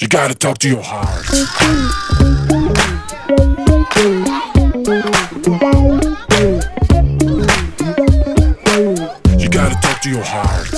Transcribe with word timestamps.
You 0.00 0.06
gotta 0.06 0.34
talk 0.34 0.58
to 0.58 0.68
your 0.68 0.80
heart. 0.80 1.26
You 9.42 9.48
gotta 9.50 9.76
talk 9.82 10.00
to 10.02 10.08
your 10.08 10.22
heart. 10.22 10.74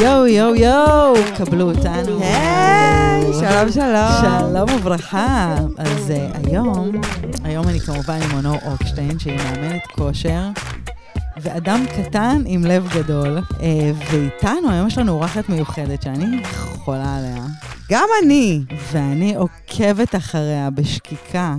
יואו, 0.00 0.26
יואו, 0.26 0.54
יואו, 0.54 1.14
קבלו 1.36 1.70
אותנו. 1.70 2.20
היי, 2.22 3.32
שלום 3.32 3.72
שלום. 3.72 4.12
שלום 4.20 4.70
וברכה. 4.76 5.54
אז 5.78 6.10
אה, 6.10 6.28
היום, 6.44 6.92
היום 7.44 7.68
אני 7.68 7.80
כמובן 7.80 8.18
עם 8.22 8.30
מונור 8.30 8.58
אוקשטיין, 8.66 9.18
שהיא 9.18 9.36
מאמנת 9.36 9.86
כושר, 9.86 10.48
ואדם 11.36 11.84
קטן 11.96 12.42
עם 12.46 12.64
לב 12.64 12.88
גדול. 12.94 13.38
אה, 13.60 13.90
ואיתנו, 14.10 14.70
היום 14.70 14.86
יש 14.86 14.98
לנו 14.98 15.12
אורחת 15.12 15.48
מיוחדת 15.48 16.02
שאני 16.02 16.42
חולה 16.84 17.16
עליה, 17.16 17.44
גם 17.90 18.08
אני. 18.22 18.60
ואני 18.92 19.34
עוקבת 19.34 20.14
אחריה 20.14 20.70
בשקיקה, 20.70 21.56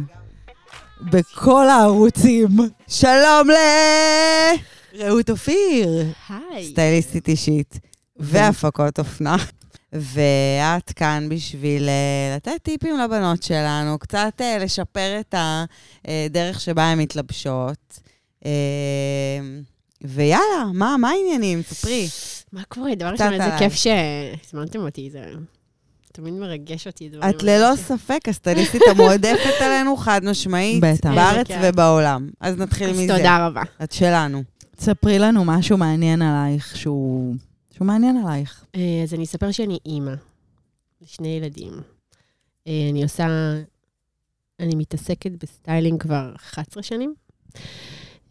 בכל 1.02 1.70
הערוצים. 1.70 2.48
שלום 2.88 3.50
ל... 3.50 3.56
רעות 5.00 5.30
אופיר. 5.30 5.90
היי. 6.30 6.70
סטייליסטית 6.70 7.28
אישית 7.28 7.80
והפקות 8.18 9.00
אופנה. 9.00 9.36
ואת 9.94 10.92
כאן 10.92 11.30
בשביל 11.30 11.90
אה, 11.90 12.36
לתת 12.36 12.64
טיפים 12.64 12.98
לבנות 12.98 13.44
שלנו, 13.44 14.00
קצת 14.00 14.42
אה, 14.42 14.58
לשפר 14.58 15.20
את 15.20 15.36
הדרך 16.06 16.62
שבה 16.62 16.84
הן 16.84 17.00
מתלבשות. 17.00 18.00
אה, 18.46 18.52
ויאללה, 20.02 20.66
מה, 20.74 20.96
מה 20.98 21.10
העניינים? 21.10 21.62
ספרי. 21.62 22.08
מה 22.54 22.64
קורה? 22.68 22.96
דבר 22.96 23.10
ראשון, 23.10 23.34
איזה. 23.34 23.58
כיף 23.60 23.74
שהזמנתם 23.74 24.80
אותי, 24.80 25.10
זה 25.12 25.20
תמיד 26.18 26.34
מרגש 26.34 26.88
אותי. 26.88 27.10
דברים 27.10 27.30
את 27.30 27.44
ללא. 27.44 27.76
ספק 27.76 28.30
הסטייליסטית 28.30 28.82
המועדפת 28.92 29.62
עלינו, 29.62 29.98
חד 29.98 30.22
משמעית, 30.24 30.84
בטח. 30.84 31.10
בארץ 31.10 31.48
כיף. 31.48 31.58
ובעולם. 31.64 32.30
אז 32.40 32.58
נתחיל 32.58 32.90
אז 32.90 33.00
מזה. 33.00 33.18
תודה 33.18 33.48
רבה. 33.48 33.62
את 33.84 33.92
שלנו. 33.92 34.44
תספרי 34.76 35.20
לנו 35.20 35.46
משהו 35.46 35.78
מעניין 35.78 36.22
עלייך, 36.22 36.78
שהוא, 36.78 37.36
שהוא 37.76 37.88
מעניין 37.88 38.18
עלייך. 38.18 38.66
אה, 38.76 38.82
אז 39.04 39.14
אני 39.14 39.24
אספר 39.24 39.52
שאני 39.52 39.78
אימא 39.86 40.12
לשני 41.02 41.28
ילדים. 41.28 41.74
אה, 42.68 42.88
אני 42.92 43.04
עושה, 43.04 43.28
אני 44.60 44.76
מתעסקת 44.76 45.32
בסטיילינג 45.32 46.02
כבר 46.02 46.32
11 46.36 46.84
שנים. 46.84 47.14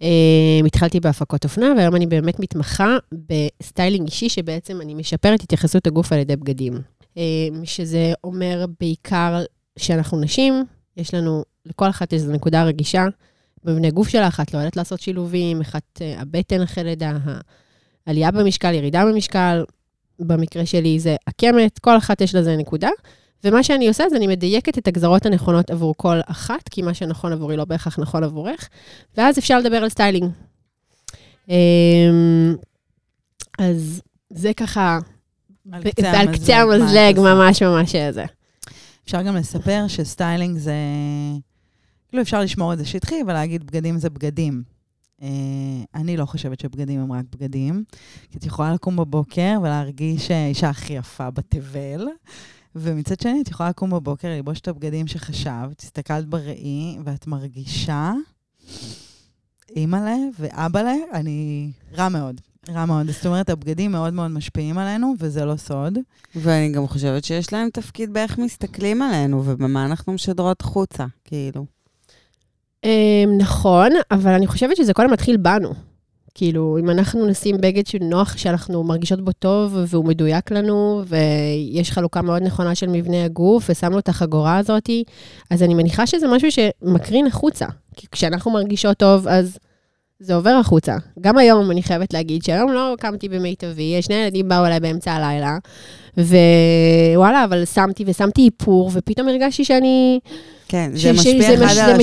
אה, 0.03 0.61
התחלתי 0.67 1.01
בהפקות 1.01 1.45
אופנה, 1.45 1.67
והיום 1.77 1.97
אני 1.97 2.07
באמת 2.07 2.41
מתמחה 2.41 2.97
בסטיילינג 3.13 4.07
אישי, 4.07 4.29
שבעצם 4.29 4.81
אני 4.81 4.95
משפרת 4.95 5.43
התייחסות 5.43 5.87
הגוף 5.87 6.13
על 6.13 6.19
ידי 6.19 6.37
בגדים. 6.37 6.96
אה, 7.17 7.23
שזה 7.65 8.13
אומר 8.25 8.67
בעיקר 8.81 9.45
שאנחנו 9.79 10.21
נשים, 10.21 10.65
יש 10.97 11.15
לנו, 11.15 11.45
לכל 11.67 11.91
אחת 11.91 12.13
איזו 12.13 12.33
נקודה 12.33 12.65
רגישה 12.65 13.05
במבנה 13.65 13.91
גוף 13.91 14.09
שלה, 14.09 14.29
אחת 14.29 14.55
לא 14.55 14.59
יודעת 14.59 14.77
לעשות 14.77 15.01
שילובים, 15.01 15.61
אחת 15.61 15.83
אה, 16.01 16.21
הבטן 16.21 16.63
אחרי 16.63 16.85
לידה, 16.85 17.13
העלייה 18.07 18.31
במשקל, 18.31 18.75
ירידה 18.75 19.05
במשקל, 19.05 19.65
במקרה 20.19 20.67
שלי 20.67 21.01
זה 21.01 21.17
עקמת, 21.27 21.79
כל 21.79 21.97
אחת 21.97 22.21
יש 22.21 22.35
לזה 22.35 22.57
נקודה. 22.57 22.89
ומה 23.45 23.63
שאני 23.63 23.89
עושה 23.89 24.09
זה 24.09 24.17
אני 24.17 24.27
מדייקת 24.27 24.79
את 24.79 24.89
הגזרות 24.89 25.27
הנכונות 25.27 25.71
עבור 25.71 25.95
כל 25.97 26.17
אחת, 26.27 26.69
כי 26.69 26.83
מה 26.83 26.95
שנכון 26.95 27.33
עבורי 27.33 27.57
לא 27.57 27.65
בהכרח 27.65 27.99
נכון 27.99 28.25
עבורך, 28.25 28.69
ואז 29.17 29.39
אפשר 29.39 29.59
לדבר 29.59 29.77
על 29.77 29.89
סטיילינג. 29.89 30.31
אמ, 31.49 32.57
אז 33.59 34.03
זה 34.31 34.55
ככה, 34.57 34.99
על 35.73 35.83
קצה 36.33 36.57
המזלג. 36.57 37.19
ממש 37.19 37.63
ממש 37.63 37.97
זה. 37.97 38.25
אפשר 39.05 39.23
גם 39.23 39.37
לספר 39.37 39.85
שסטיילינג 39.89 40.59
זה... 40.59 40.75
כאילו 42.09 42.23
אפשר 42.23 42.41
לשמור 42.41 42.73
את 42.73 42.79
זה 42.79 42.85
שטחי 42.85 43.21
ולהגיד 43.27 43.67
בגדים 43.67 43.99
זה 43.99 44.11
בגדים. 44.11 44.63
אה, 45.23 45.29
אני 45.95 46.17
לא 46.17 46.25
חושבת 46.25 46.61
שבגדים 46.61 47.01
הם 47.01 47.13
רק 47.13 47.25
בגדים, 47.33 47.85
כי 48.31 48.39
את 48.39 48.47
יכולה 48.47 48.75
לקום 48.75 48.97
בבוקר 48.97 49.59
ולהרגיש 49.63 50.31
האישה 50.31 50.69
הכי 50.69 50.93
יפה 50.93 51.31
בתבל, 51.31 52.07
ומצד 52.75 53.21
שני 53.21 53.41
את 53.41 53.49
יכולה 53.49 53.69
לקום 53.69 53.91
בבוקר, 53.91 54.29
ללבוש 54.29 54.61
את 54.61 54.69
הבגדים 54.69 55.07
שחשבת, 55.07 55.81
הסתכלת 55.81 56.27
בראי 56.27 56.97
ואת 57.05 57.27
מרגישה 57.27 58.13
אימא'לה 59.77 60.17
ואבא'לה, 60.39 60.95
אני... 61.13 61.71
רע 61.95 62.09
מאוד, 62.09 62.41
רע 62.75 62.85
מאוד. 62.85 63.11
זאת 63.11 63.27
אומרת, 63.27 63.51
הבגדים 63.51 63.93
מאוד 63.93 64.15
מאוד 64.15 64.31
משפיעים 64.31 64.79
עלינו, 64.79 65.15
וזה 65.19 65.45
לא 65.45 65.57
סוד. 65.57 65.99
ואני 66.37 66.69
גם 66.69 66.87
חושבת 66.87 67.25
שיש 67.25 67.53
להם 67.53 67.69
תפקיד 67.73 68.13
באיך 68.13 68.39
מסתכלים 68.39 69.03
עלינו 69.03 69.43
ובמה 69.45 69.85
אנחנו 69.85 70.13
משדרות 70.13 70.63
חוצה, 70.63 71.05
כאילו. 71.25 71.67
אמ, 72.85 73.31
נכון, 73.39 73.91
אבל 74.11 74.33
אני 74.33 74.47
חושבת 74.47 74.77
שזה 74.77 74.93
קודם 74.93 75.11
מתחיל 75.13 75.37
בנו. 75.37 75.75
כאילו, 76.35 76.77
אם 76.81 76.91
אנחנו 76.91 77.27
נשים 77.27 77.57
בגד 77.61 77.87
שהוא 77.87 78.05
נוח, 78.05 78.37
שאנחנו 78.37 78.85
מרגישות 78.85 79.25
בו 79.25 79.33
טוב, 79.33 79.77
והוא 79.87 80.05
מדויק 80.05 80.51
לנו, 80.51 81.03
ויש 81.07 81.91
חלוקה 81.91 82.23
מאוד 82.23 82.43
נכונה 82.43 82.75
של 82.75 82.89
מבנה 82.89 83.25
הגוף, 83.25 83.71
ושמנו 83.71 83.99
את 83.99 84.09
החגורה 84.09 84.59
הזאת, 84.59 84.91
אז 85.51 85.63
אני 85.63 85.75
מניחה 85.75 86.07
שזה 86.07 86.27
משהו 86.29 86.49
שמקרין 86.51 87.27
החוצה. 87.27 87.67
כי 87.97 88.07
כשאנחנו 88.11 88.51
מרגישות 88.51 88.97
טוב, 88.97 89.29
אז 89.29 89.59
זה 90.21 90.35
עובר 90.35 90.51
החוצה. 90.51 90.97
גם 91.21 91.39
היום 91.39 91.71
אני 91.71 91.83
חייבת 91.83 92.15
להגיד 92.15 92.43
שהיום 92.43 92.73
לא 92.73 92.95
קמתי 93.01 93.29
במיטבי, 93.29 94.03
שני 94.03 94.15
ילדים 94.15 94.49
באו 94.49 94.67
אליי 94.67 94.81
באמצע 94.81 95.13
הלילה, 95.13 95.59
ווואלה, 96.19 97.45
אבל 97.45 97.65
שמתי 97.65 98.05
ושמתי 98.07 98.45
איפור, 98.45 98.91
ופתאום 98.95 99.29
הרגשתי 99.29 99.65
שאני... 99.65 100.19
כן, 100.69 100.91
ש- 100.97 101.03
זה 101.03 101.15
ש- 101.15 101.19
משפיע 101.19 101.41
זה 101.43 101.55
אחד 101.55 101.65
מש- 101.65 101.79
על 101.79 101.87
זה 101.87 102.03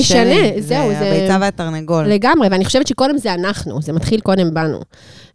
משנה, 0.50 0.60
זהו, 0.60 0.88
זה- 0.88 1.10
הביצה 1.12 1.38
והתרנגול. 1.40 2.04
לגמרי, 2.06 2.48
ואני 2.50 2.64
חושבת 2.64 2.86
שקודם 2.86 3.18
זה 3.18 3.34
אנחנו, 3.34 3.82
זה 3.82 3.92
מתחיל 3.92 4.20
קודם 4.20 4.54
בנו. 4.54 4.80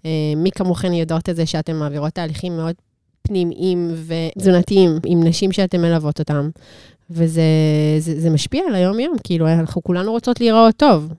אה, 0.06 0.10
מי 0.38 0.52
כמוכן 0.52 0.94
יודעות 0.94 1.30
את 1.30 1.36
זה 1.36 1.46
שאתן 1.46 1.76
מעבירות 1.76 2.14
תהליכים 2.14 2.58
מאוד 2.58 2.76
פנימיים 3.22 3.92
ותזונתיים 4.08 5.00
עם 5.06 5.24
נשים 5.24 5.52
שאתן 5.52 5.82
מלוות 5.82 6.20
אותן, 6.20 6.50
וזה 7.12 7.42
זה, 8.00 8.20
זה 8.20 8.30
משפיע 8.30 8.64
על 8.68 8.76
היום-יום, 8.76 9.16
כאילו, 9.24 9.48
אנחנו 9.48 9.84
כולנו 9.84 10.12
רוצות 10.12 10.40
להיראות 10.40 10.76
טוב. 10.78 11.10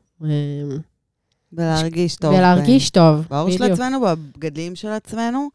אה, 1.59 1.65
ולהרגיש 1.65 2.17
טוב. 2.17 2.35
ולהרגיש 2.35 2.91
טוב, 2.91 3.27
בעור 3.31 3.51
של 3.51 3.59
בדיוק. 3.59 3.73
עצמנו, 3.73 4.01
בבגדים 4.01 4.77
של 4.77 4.89
עצמנו. 4.89 5.49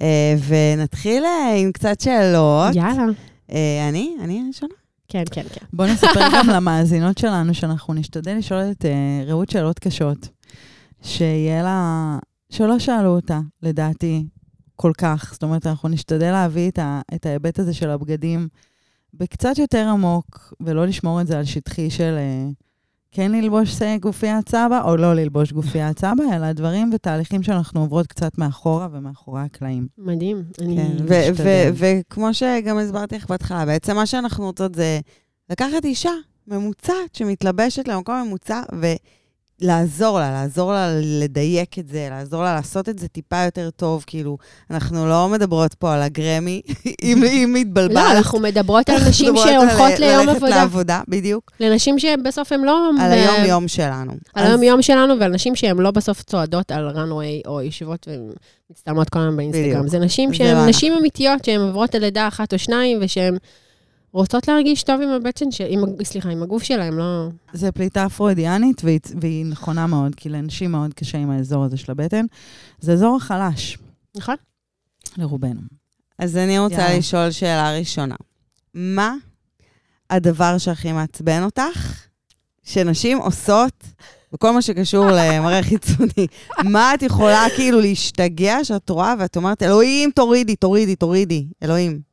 אה, 0.00 0.34
ונתחיל 0.48 1.24
אה, 1.24 1.54
עם 1.56 1.72
קצת 1.72 2.00
שאלות. 2.00 2.74
יאללה. 2.74 3.04
אה, 3.52 3.88
אני? 3.88 4.16
אני 4.20 4.42
הראשונה? 4.44 4.74
כן, 5.08 5.22
כן, 5.30 5.44
כן. 5.52 5.66
בואו 5.72 5.92
נספר 5.92 6.20
גם 6.34 6.48
למאזינות 6.48 7.18
שלנו 7.18 7.54
שאנחנו 7.54 7.94
נשתדל 7.94 8.36
לשאול 8.36 8.60
את 8.70 8.84
uh, 8.84 9.28
רעות 9.30 9.50
שאלות 9.50 9.78
קשות, 9.78 10.28
שיהיה 11.02 11.62
לה, 11.62 12.18
שלא 12.50 12.78
שאלו 12.78 13.08
אותה, 13.08 13.40
לדעתי, 13.62 14.24
כל 14.76 14.92
כך. 14.98 15.30
זאת 15.32 15.42
אומרת, 15.42 15.66
אנחנו 15.66 15.88
נשתדל 15.88 16.30
להביא 16.30 16.70
את, 16.70 16.78
ה, 16.78 17.00
את 17.14 17.26
ההיבט 17.26 17.58
הזה 17.58 17.74
של 17.74 17.90
הבגדים 17.90 18.48
בקצת 19.14 19.58
יותר 19.58 19.88
עמוק, 19.88 20.54
ולא 20.60 20.86
לשמור 20.86 21.20
את 21.20 21.26
זה 21.26 21.38
על 21.38 21.44
שטחי 21.44 21.90
של 21.90 22.16
uh, 22.16 22.54
כן 23.14 23.32
ללבוש 23.32 23.82
אה, 23.82 23.96
גופיית 23.98 24.48
סבא, 24.48 24.82
או 24.84 24.96
לא 24.96 25.14
ללבוש 25.14 25.52
גופיית 25.52 25.98
סבא, 25.98 26.24
אלא 26.36 26.52
דברים 26.52 26.90
ותהליכים 26.94 27.42
שאנחנו 27.42 27.80
עוברות 27.80 28.06
קצת 28.06 28.38
מאחורה 28.38 28.88
ומאחורי 28.92 29.40
הקלעים. 29.40 29.86
מדהים. 29.98 30.42
אני... 30.60 30.76
כן, 30.76 30.96
ו-. 31.08 31.42
ו- 31.42 31.68
וכמו 31.74 32.34
שגם 32.34 32.78
הסברתי 32.78 33.16
לך 33.16 33.26
בהתחלה, 33.28 33.66
בעצם 33.66 33.96
מה 33.96 34.06
שאנחנו 34.06 34.44
רוצות 34.44 34.74
זה 34.74 35.00
לקחת 35.50 35.84
אישה 35.84 36.10
ממוצעת 36.48 37.14
שמתלבשת 37.14 37.88
למקום 37.88 38.22
ממוצע 38.26 38.62
ולעזור 39.62 40.18
לה, 40.18 40.30
לעזור 40.30 40.72
לה 40.72 40.88
לדייק 41.02 41.78
את 41.78 41.88
זה, 41.88 42.08
לעזור 42.10 42.42
לה 42.42 42.54
לעשות 42.54 42.88
את 42.88 42.98
זה 42.98 43.08
טיפה 43.08 43.44
יותר 43.44 43.70
טוב. 43.70 44.04
כאילו, 44.06 44.38
אנחנו 44.70 45.06
לא 45.08 45.28
מדברות 45.28 45.74
פה 45.74 45.94
על 45.94 46.02
הגרמי, 46.02 46.62
אם 47.02 47.24
אם 47.24 47.56
התבלבלת. 47.60 47.94
לא, 47.94 48.12
אנחנו 48.12 48.38
מדברות 48.38 48.90
על 48.90 49.08
נשים 49.08 49.34
שהולכות 49.36 49.98
ליום 49.98 50.26
ללכת 50.26 50.36
עבודה. 50.36 50.56
לעבודה, 50.56 51.00
בדיוק. 51.08 51.50
לנשים 51.60 51.98
שבסוף 51.98 52.52
הן 52.52 52.60
לא... 52.60 52.90
על 53.00 53.12
היום-יום 53.12 53.68
שלנו. 53.68 54.12
על 54.34 54.46
היום-יום 54.46 54.82
שלנו, 54.82 55.14
ועל 55.20 55.30
נשים 55.30 55.56
שהן 55.56 55.78
לא 55.78 55.90
בסוף 55.90 56.22
צועדות 56.22 56.72
על 56.72 56.90
runway, 56.90 57.48
או 57.48 57.60
יושבות 57.60 58.08
ומצטלמות 58.70 59.08
כל 59.08 59.18
הזמן 59.18 59.36
באינסטגרם. 59.36 59.88
זה 59.88 59.98
נשים 59.98 60.34
שהן 60.34 60.68
נשים 60.68 60.92
אמיתיות, 60.92 61.44
שהן 61.44 61.60
עוברות 61.60 61.94
על 61.94 62.00
לידה 62.00 62.28
אחת 62.28 62.52
או 62.52 62.58
שניים, 62.58 62.98
ושהן 63.00 63.36
רוצות 64.12 64.48
להרגיש 64.48 64.82
טוב 64.82 65.00
עם 65.00 65.08
הבטן, 65.08 65.50
של- 65.50 65.66
עם 65.68 65.80
סליחה, 66.04 66.28
עם 66.30 66.42
הגוף 66.42 66.62
שלהן, 66.62 66.92
לא... 66.92 67.28
זה 67.52 67.72
פליטה 67.72 68.08
פרוידיאנית, 68.08 68.80
והיא, 68.84 69.00
והיא 69.20 69.46
נכונה 69.46 69.86
מאוד, 69.86 70.14
כי 70.14 70.28
לנשים 70.28 70.72
מאוד 70.72 70.94
קשה 70.94 71.18
עם 71.18 71.30
האזור 71.30 71.64
הזה 71.64 71.76
של 71.76 71.92
הבטן. 71.92 72.24
זה 72.80 72.92
אזור 72.92 73.16
החלש, 73.16 73.78
נכון? 74.16 74.34
לרובנו. 75.16 75.60
אז 76.18 76.36
אני 76.36 76.58
רוצה 76.58 76.74
יאללה. 76.74 76.98
לשאול 76.98 77.30
שאלה 77.30 77.78
ראשונה. 77.78 78.14
מה 78.74 79.14
הדבר 80.10 80.58
שהכי 80.58 80.92
מעצבן 80.92 81.42
אותך, 81.42 82.02
שנשים 82.62 83.18
עושות 83.18 83.84
בכל 84.32 84.50
מה 84.50 84.62
שקשור 84.62 85.06
למראה 85.18 85.62
חיצוני? 85.62 86.26
מה 86.64 86.94
את 86.94 87.02
יכולה 87.02 87.44
כאילו 87.56 87.80
להשתגע 87.80 88.64
שאת 88.64 88.90
רואה 88.90 89.14
ואת 89.18 89.36
אומרת, 89.36 89.62
אלוהים, 89.62 90.10
תורידי, 90.10 90.56
תורידי, 90.56 90.96
תורידי, 90.96 91.46
אלוהים. 91.62 92.11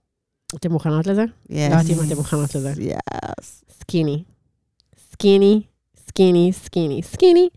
אתם 0.55 0.71
מוכנות 0.71 1.07
לזה? 1.07 1.23
Yes. 1.23 1.53
לא 1.53 1.59
יודעת 1.59 1.89
אם 1.89 2.07
אתם 2.07 2.15
מוכנות 2.17 2.55
לזה. 2.55 2.73
יס. 2.79 3.63
סקיני. 3.79 4.23
סקיני, 5.11 5.61
סקיני, 6.07 6.51
סקיני. 6.53 7.01
סקיני 7.03 7.49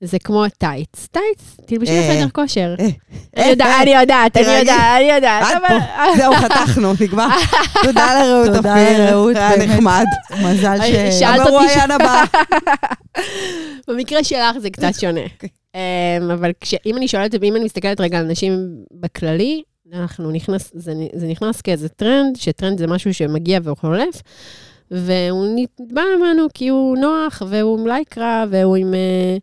זה 0.00 0.18
כמו 0.18 0.44
טייץ. 0.58 1.06
טייץ, 1.10 1.56
תלבשי 1.66 1.92
אה. 1.92 2.14
לחדר 2.14 2.28
כושר. 2.32 2.74
אה. 2.80 2.88
אני 3.36 3.50
יודעת, 3.50 3.82
אני 3.82 3.90
יודעת, 3.90 4.36
אני. 4.36 4.58
יודעת, 4.58 5.00
אני 5.00 5.12
יודעת. 5.12 5.62
זהו, 6.16 6.34
חתכנו, 6.34 6.92
נגמר. 7.00 7.28
תודה 7.82 8.22
לרעות 8.22 8.56
תודה 8.56 8.72
אופיר. 8.72 8.98
לרעות, 8.98 9.36
היה. 9.36 9.66
נחמד. 9.66 10.04
מזל 10.42 10.76
ש... 10.76 11.22
אה, 11.22 11.34
המרואיין 11.34 11.90
הבא. 11.90 12.24
במקרה 13.88 14.24
שלך 14.24 14.58
זה 14.58 14.70
קצת 14.70 15.00
שונה. 15.00 15.20
אמ, 15.74 16.30
אבל 16.30 16.50
אם 16.86 16.96
אני 16.96 17.08
שואלת, 17.08 17.34
ואם 17.40 17.56
אני 17.56 17.64
מסתכלת 17.64 18.00
רגע 18.00 18.18
על 18.18 18.24
נשים 18.26 18.68
בכללי, 18.92 19.62
אנחנו 19.92 20.30
נכנס, 20.30 20.70
זה, 20.74 20.92
זה 21.14 21.26
נכנס 21.26 21.60
כאיזה 21.60 21.88
טרנד, 21.88 22.36
שטרנד 22.36 22.78
זה 22.78 22.86
משהו 22.86 23.14
שמגיע 23.14 23.60
וחולף, 23.62 24.22
והוא 24.90 25.46
נתבע 25.56 26.02
ממנו 26.18 26.46
כי 26.54 26.68
הוא 26.68 26.98
נוח, 26.98 27.42
והוא 27.48 27.80
עם 27.80 27.86
לייקרה, 27.86 28.44
והוא 28.50 28.76
עם... 28.76 28.94
אה, 28.94 29.36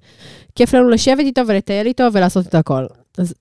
כיף 0.55 0.73
לנו 0.73 0.89
לשבת 0.89 1.19
איתו 1.19 1.41
ולטייל 1.47 1.87
איתו 1.87 2.03
ולעשות 2.13 2.47
את 2.47 2.55
הכל. 2.55 2.85
אז 3.17 3.33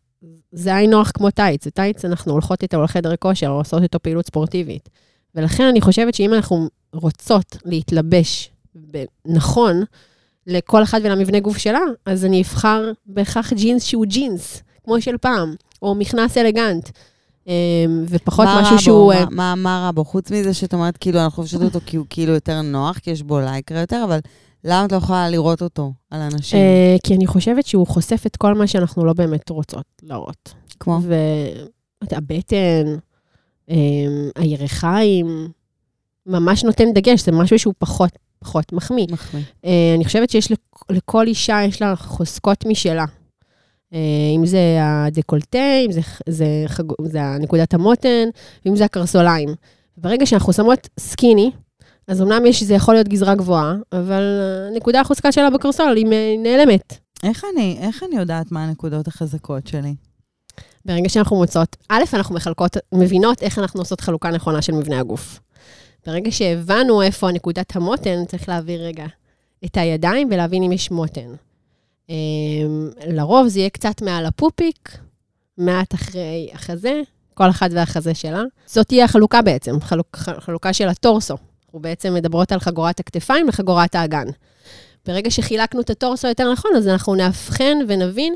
זה 0.52 0.76
היה 0.76 0.88
נוח 0.88 1.10
כמו 1.14 1.30
טייץ. 1.30 1.64
זה 1.64 1.70
טייץ, 1.70 2.04
אנחנו 2.04 2.32
הולכות 2.32 2.62
איתו 2.62 2.82
לחדר 2.82 3.16
כושר, 3.16 3.48
או 3.48 3.54
עושות 3.54 3.82
איתו 3.82 4.00
פעילות 4.00 4.26
ספורטיבית. 4.26 4.88
ולכן 5.34 5.64
אני 5.64 5.80
חושבת 5.80 6.14
שאם 6.14 6.34
אנחנו 6.34 6.68
רוצות 6.92 7.56
להתלבש 7.64 8.50
נכון, 9.26 9.82
לכל 10.46 10.82
אחד 10.82 11.00
ולמבנה 11.04 11.40
גוף 11.40 11.58
שלה, 11.58 11.80
אז 12.06 12.24
אני 12.24 12.42
אבחר 12.42 12.92
בהכרח 13.06 13.52
ג'ינס 13.52 13.84
שהוא 13.84 14.06
ג'ינס, 14.06 14.62
כמו 14.84 15.00
של 15.00 15.18
פעם, 15.18 15.54
או 15.82 15.94
מכנס 15.94 16.36
אלגנט, 16.38 16.90
אמ, 17.46 17.52
ופחות 18.08 18.44
מה 18.46 18.60
משהו? 18.62 18.78
שהוא... 18.78 19.12
אה, 19.12 19.24
מה- 19.24 19.30
מה- 19.30 19.54
מה 19.54 19.82
רע 19.84 19.90
בו? 19.92 20.04
חוץ 20.04 20.30
מזה 20.30 20.54
שאת 20.54 20.74
אומרת, 20.74 20.96
כאילו, 20.96 21.20
אנחנו 21.20 21.42
חושבות 21.42 21.62
אותו 21.74 21.80
כי 21.86 21.96
הוא 21.96 22.06
כאילו 22.10 22.32
יותר 22.32 22.62
נוח, 22.62 22.98
כי 22.98 23.10
יש 23.10 23.22
בו 23.22 23.40
לייקרה 23.40 23.80
יותר, 23.80 24.02
אבל 24.04 24.18
למה 24.64 24.84
את 24.86 24.92
לא 24.92 24.96
יכולה 24.96 25.30
לראות 25.30 25.62
אותו 25.62 25.92
על 26.10 26.20
אנשים? 26.20 26.58
אה, 26.58 26.96
כי 27.06 27.14
אני 27.14 27.26
חושבת 27.26 27.66
שהוא 27.66 27.86
חושף 27.86 28.22
את 28.26 28.36
כל 28.36 28.54
מה 28.54 28.66
שאנחנו 28.66 29.04
לא 29.04 29.12
באמת 29.12 29.48
רוצות 29.50 29.84
להראות. 30.02 30.54
כמו? 30.80 30.98
והבטן, 32.02 32.96
אמ, 33.70 33.76
הירכיים, 34.36 35.48
ממש 36.26 36.64
נותן 36.64 36.92
דגש, 36.92 37.24
זה 37.24 37.32
משהו 37.32 37.58
שהוא 37.58 37.74
פחות, 37.78 38.10
פחות 38.38 38.72
מחמיא. 38.72 39.06
מחמיא. 39.10 39.42
אה, 39.64 39.92
אני 39.96 40.04
חושבת 40.04 40.30
שיש 40.30 40.52
לכ- 40.52 40.58
לכל 40.90 41.26
אישה, 41.26 41.60
יש 41.68 41.82
לה 41.82 41.96
חוזקות 41.96 42.66
משלה. 42.66 43.04
אה, 43.94 43.98
אם 44.36 44.46
זה 44.46 44.78
הדקולטה, 44.80 45.78
אם 45.86 45.92
זה, 45.92 46.00
זה, 46.28 46.46
חג, 46.66 46.84
זה 47.04 47.20
נקודת 47.40 47.74
המותן, 47.74 48.28
ואם 48.64 48.76
זה 48.76 48.84
הקרסוליים. 48.84 49.48
ברגע 49.96 50.26
שאנחנו 50.26 50.52
שמות 50.52 50.88
סקיני, 51.00 51.50
אז 52.08 52.22
אמנם 52.22 52.46
יש, 52.46 52.62
זה 52.62 52.74
יכול 52.74 52.94
להיות 52.94 53.08
גזרה 53.08 53.34
גבוהה, 53.34 53.74
אבל 53.92 54.22
הנקודה 54.72 55.00
החוזקה 55.00 55.32
שלה 55.32 55.50
בקרסול 55.50 55.96
היא 55.96 56.06
נעלמת. 56.38 56.98
איך 57.22 57.44
אני, 57.52 57.78
איך 57.80 58.02
אני 58.02 58.16
יודעת 58.16 58.52
מה 58.52 58.64
הנקודות 58.64 59.08
החזקות 59.08 59.66
שלי? 59.66 59.94
ברגע 60.84 61.08
שאנחנו 61.08 61.36
מוצאות, 61.36 61.76
א', 61.88 62.02
אנחנו 62.12 62.34
מחלקות, 62.34 62.76
מבינות 62.94 63.42
איך 63.42 63.58
אנחנו 63.58 63.80
עושות 63.80 64.00
חלוקה 64.00 64.30
נכונה 64.30 64.62
של 64.62 64.72
מבנה 64.72 65.00
הגוף. 65.00 65.40
ברגע 66.06 66.30
שהבנו 66.30 67.02
איפה 67.02 67.30
נקודת 67.32 67.76
המותן, 67.76 68.24
צריך 68.24 68.48
להעביר 68.48 68.82
רגע 68.82 69.06
את 69.64 69.76
הידיים 69.76 70.28
ולהבין 70.30 70.62
אם 70.62 70.72
יש 70.72 70.90
מותן. 70.90 71.34
אמ, 72.08 72.90
לרוב 73.06 73.48
זה 73.48 73.58
יהיה 73.58 73.70
קצת 73.70 74.02
מעל 74.02 74.26
הפופיק, 74.26 74.98
מעט 75.58 75.94
אחרי 75.94 76.50
החזה, 76.52 77.00
כל 77.34 77.50
אחד 77.50 77.70
והחזה 77.72 78.14
שלה. 78.14 78.42
זאת 78.66 78.86
תהיה 78.86 79.04
החלוקה 79.04 79.42
בעצם, 79.42 79.80
חלוק, 79.80 80.16
חלוקה 80.16 80.72
של 80.72 80.88
הטורסו. 80.88 81.34
אנחנו 81.66 81.80
בעצם 81.80 82.14
מדברות 82.14 82.52
על 82.52 82.60
חגורת 82.60 83.00
הכתפיים 83.00 83.48
לחגורת 83.48 83.94
האגן. 83.94 84.26
ברגע 85.06 85.30
שחילקנו 85.30 85.80
את 85.80 85.90
הטורסו 85.90 86.28
יותר 86.28 86.52
נכון, 86.52 86.70
אז 86.76 86.88
אנחנו 86.88 87.14
נאבחן 87.14 87.78
ונבין 87.88 88.34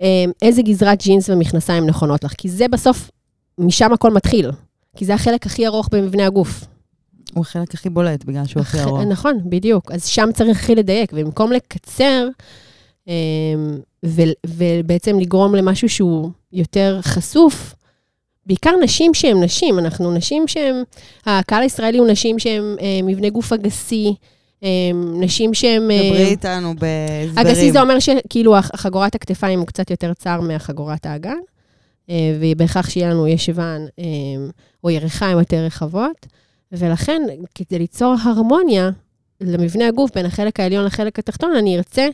אמ, 0.00 0.30
איזה 0.42 0.62
גזרת 0.62 1.02
ג'ינס 1.02 1.28
ומכנסיים 1.28 1.86
נכונות 1.86 2.24
לך, 2.24 2.32
כי 2.38 2.48
זה 2.48 2.68
בסוף, 2.68 3.10
משם 3.58 3.92
הכל 3.92 4.10
מתחיל. 4.10 4.50
כי 4.96 5.04
זה 5.04 5.14
החלק 5.14 5.46
הכי 5.46 5.66
ארוך 5.66 5.88
במבנה 5.92 6.26
הגוף. 6.26 6.64
הוא 7.34 7.40
החלק 7.40 7.74
הכי 7.74 7.90
בולט, 7.90 8.24
בגלל 8.24 8.46
שהוא 8.46 8.60
הכי 8.60 8.80
ארוך. 8.80 9.00
נכון, 9.00 9.40
בדיוק. 9.44 9.92
אז 9.92 10.06
שם 10.06 10.28
צריך 10.34 10.58
הכי 10.58 10.74
לדייק, 10.74 11.12
ובמקום 11.14 11.52
לקצר, 11.52 12.28
ובעצם 14.46 15.18
לגרום 15.18 15.54
למשהו 15.54 15.88
שהוא 15.88 16.30
יותר 16.52 16.98
חשוף, 17.02 17.74
בעיקר 18.46 18.70
נשים 18.82 19.14
שהן 19.14 19.42
נשים, 19.42 19.78
אנחנו 19.78 20.14
נשים 20.14 20.48
שהן, 20.48 20.82
הקהל 21.26 21.62
הישראלי 21.62 21.98
הוא 21.98 22.08
נשים 22.08 22.38
שהן 22.38 22.76
אה, 22.80 23.00
מבנה 23.02 23.28
גוף 23.28 23.52
אגסי, 23.52 24.14
אה, 24.64 24.68
נשים 25.14 25.54
שהן... 25.54 25.90
אה, 25.90 26.08
דברי 26.08 26.24
איתנו 26.24 26.74
בהסברים. 26.74 27.46
אגסי 27.46 27.72
זה 27.72 27.80
אומר 27.80 27.98
שכאילו 27.98 28.54
חגורת 28.76 29.14
הכתפיים 29.14 29.58
הוא 29.58 29.66
קצת 29.66 29.90
יותר 29.90 30.14
צר 30.14 30.40
מהחגורת 30.40 31.06
האגן, 31.06 31.38
אה, 32.10 32.36
ובהכרח 32.40 32.90
שיהיה 32.90 33.10
לנו 33.10 33.28
ישבן 33.28 33.86
או 34.84 34.90
ירכיים 34.90 35.38
יותר 35.38 35.64
רחבות, 35.64 36.26
ולכן 36.72 37.22
כדי 37.54 37.78
ליצור 37.78 38.14
הרמוניה 38.22 38.90
למבנה 39.40 39.88
הגוף 39.88 40.10
בין 40.14 40.26
החלק 40.26 40.60
העליון 40.60 40.84
לחלק 40.84 41.18
התחתון, 41.18 41.56
אני 41.56 41.76
ארצה 41.76 42.08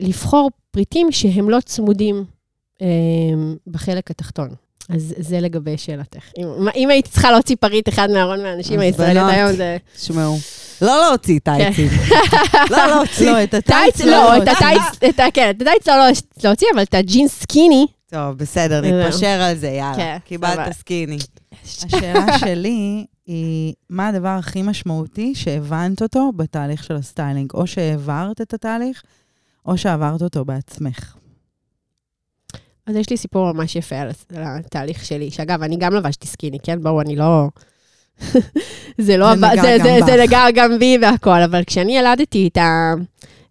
לבחור 0.00 0.50
פריטים 0.70 1.12
שהם 1.12 1.50
לא 1.50 1.58
צמודים 1.64 2.24
אה, 2.82 2.86
בחלק 3.66 4.10
התחתון. 4.10 4.48
אז 4.94 5.14
זה 5.18 5.40
לגבי 5.40 5.78
שאלתך. 5.78 6.22
אם, 6.38 6.46
אם 6.76 6.90
היית 6.90 7.06
צריכה 7.08 7.30
להוציא 7.30 7.56
פריט 7.60 7.88
אחד 7.88 8.10
מהארון 8.10 8.40
הישראליות 8.44 8.96
בנות. 8.98 9.30
היום, 9.32 9.52
זה... 9.52 9.76
תשמעו, 9.96 10.38
לא 10.82 11.00
להוציא 11.08 11.38
טייצים. 11.44 11.88
לא 12.70 12.86
להוציא. 12.86 13.30
לא, 13.30 13.42
את 13.42 13.50
טייץ, 13.50 13.64
הטייץ 13.64 14.00
לא, 14.00 14.36
את 14.36 14.48
הטייץ, 14.48 14.80
את 15.08 15.20
ה- 15.20 15.30
כן, 15.34 15.50
את 15.50 15.62
הטייץ 15.62 15.88
לא 15.88 15.94
להוציא, 16.44 16.68
אבל 16.74 16.82
את 16.82 16.94
הג'ינס 16.94 17.40
סקיני, 17.40 17.86
טוב, 18.10 18.38
בסדר, 18.38 18.80
זהו. 18.82 18.92
נתפשר 19.00 19.26
על 19.26 19.56
זה, 19.56 19.68
יאללה. 19.68 19.96
כן, 19.96 20.16
קיבלת. 20.24 20.72
סקיני. 20.72 21.18
השאלה 21.64 22.38
שלי 22.38 23.04
היא, 23.28 23.74
מה 23.90 24.08
הדבר 24.08 24.28
הכי 24.28 24.62
משמעותי 24.62 25.34
שהבנת 25.34 26.02
אותו 26.02 26.32
בתהליך 26.36 26.84
של 26.84 26.96
הסטיילינג? 26.96 27.50
או 27.54 27.66
שהעברת 27.66 28.40
את 28.40 28.54
התהליך, 28.54 29.02
או 29.66 29.78
שעברת 29.78 30.22
אותו 30.22 30.44
בעצמך. 30.44 31.14
אז 32.86 32.96
יש 32.96 33.10
לי 33.10 33.16
סיפור 33.16 33.52
ממש 33.52 33.76
יפה 33.76 33.96
על 33.96 34.10
התהליך 34.34 35.04
שלי, 35.04 35.30
שאגב, 35.30 35.62
אני 35.62 35.76
גם 35.76 35.94
לבשתי 35.94 36.26
סקיני, 36.26 36.58
כן? 36.62 36.82
בואו, 36.82 37.00
אני 37.00 37.16
לא... 37.16 37.48
זה 38.98 39.16
לא... 39.16 39.34
זה 39.36 39.40
זה- 39.62 39.76
גם 40.00 40.06
זה- 40.06 40.22
נגע 40.22 40.44
גם 40.54 40.78
בי 40.78 40.98
והכל, 41.02 41.40
אבל 41.42 41.64
כשאני 41.64 41.98
ילדתי 41.98 42.48
את 42.52 42.56
ה- 42.56 42.94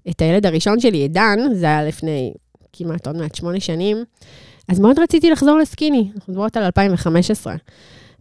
את 0.09 0.21
הילד 0.21 0.45
הראשון 0.45 0.79
שלי, 0.79 1.05
את 1.05 1.11
דן, 1.11 1.39
זה 1.53 1.65
היה 1.65 1.83
לפני 1.83 2.33
כמעט 2.73 3.07
עוד 3.07 3.15
מעט 3.17 3.35
שמונה 3.35 3.59
שנים, 3.59 3.97
אז 4.69 4.79
מאוד 4.79 4.99
רציתי 4.99 5.29
לחזור 5.29 5.57
לסקיני, 5.57 6.09
אנחנו 6.15 6.33
מדברות 6.33 6.57
על 6.57 6.63
2015. 6.63 7.55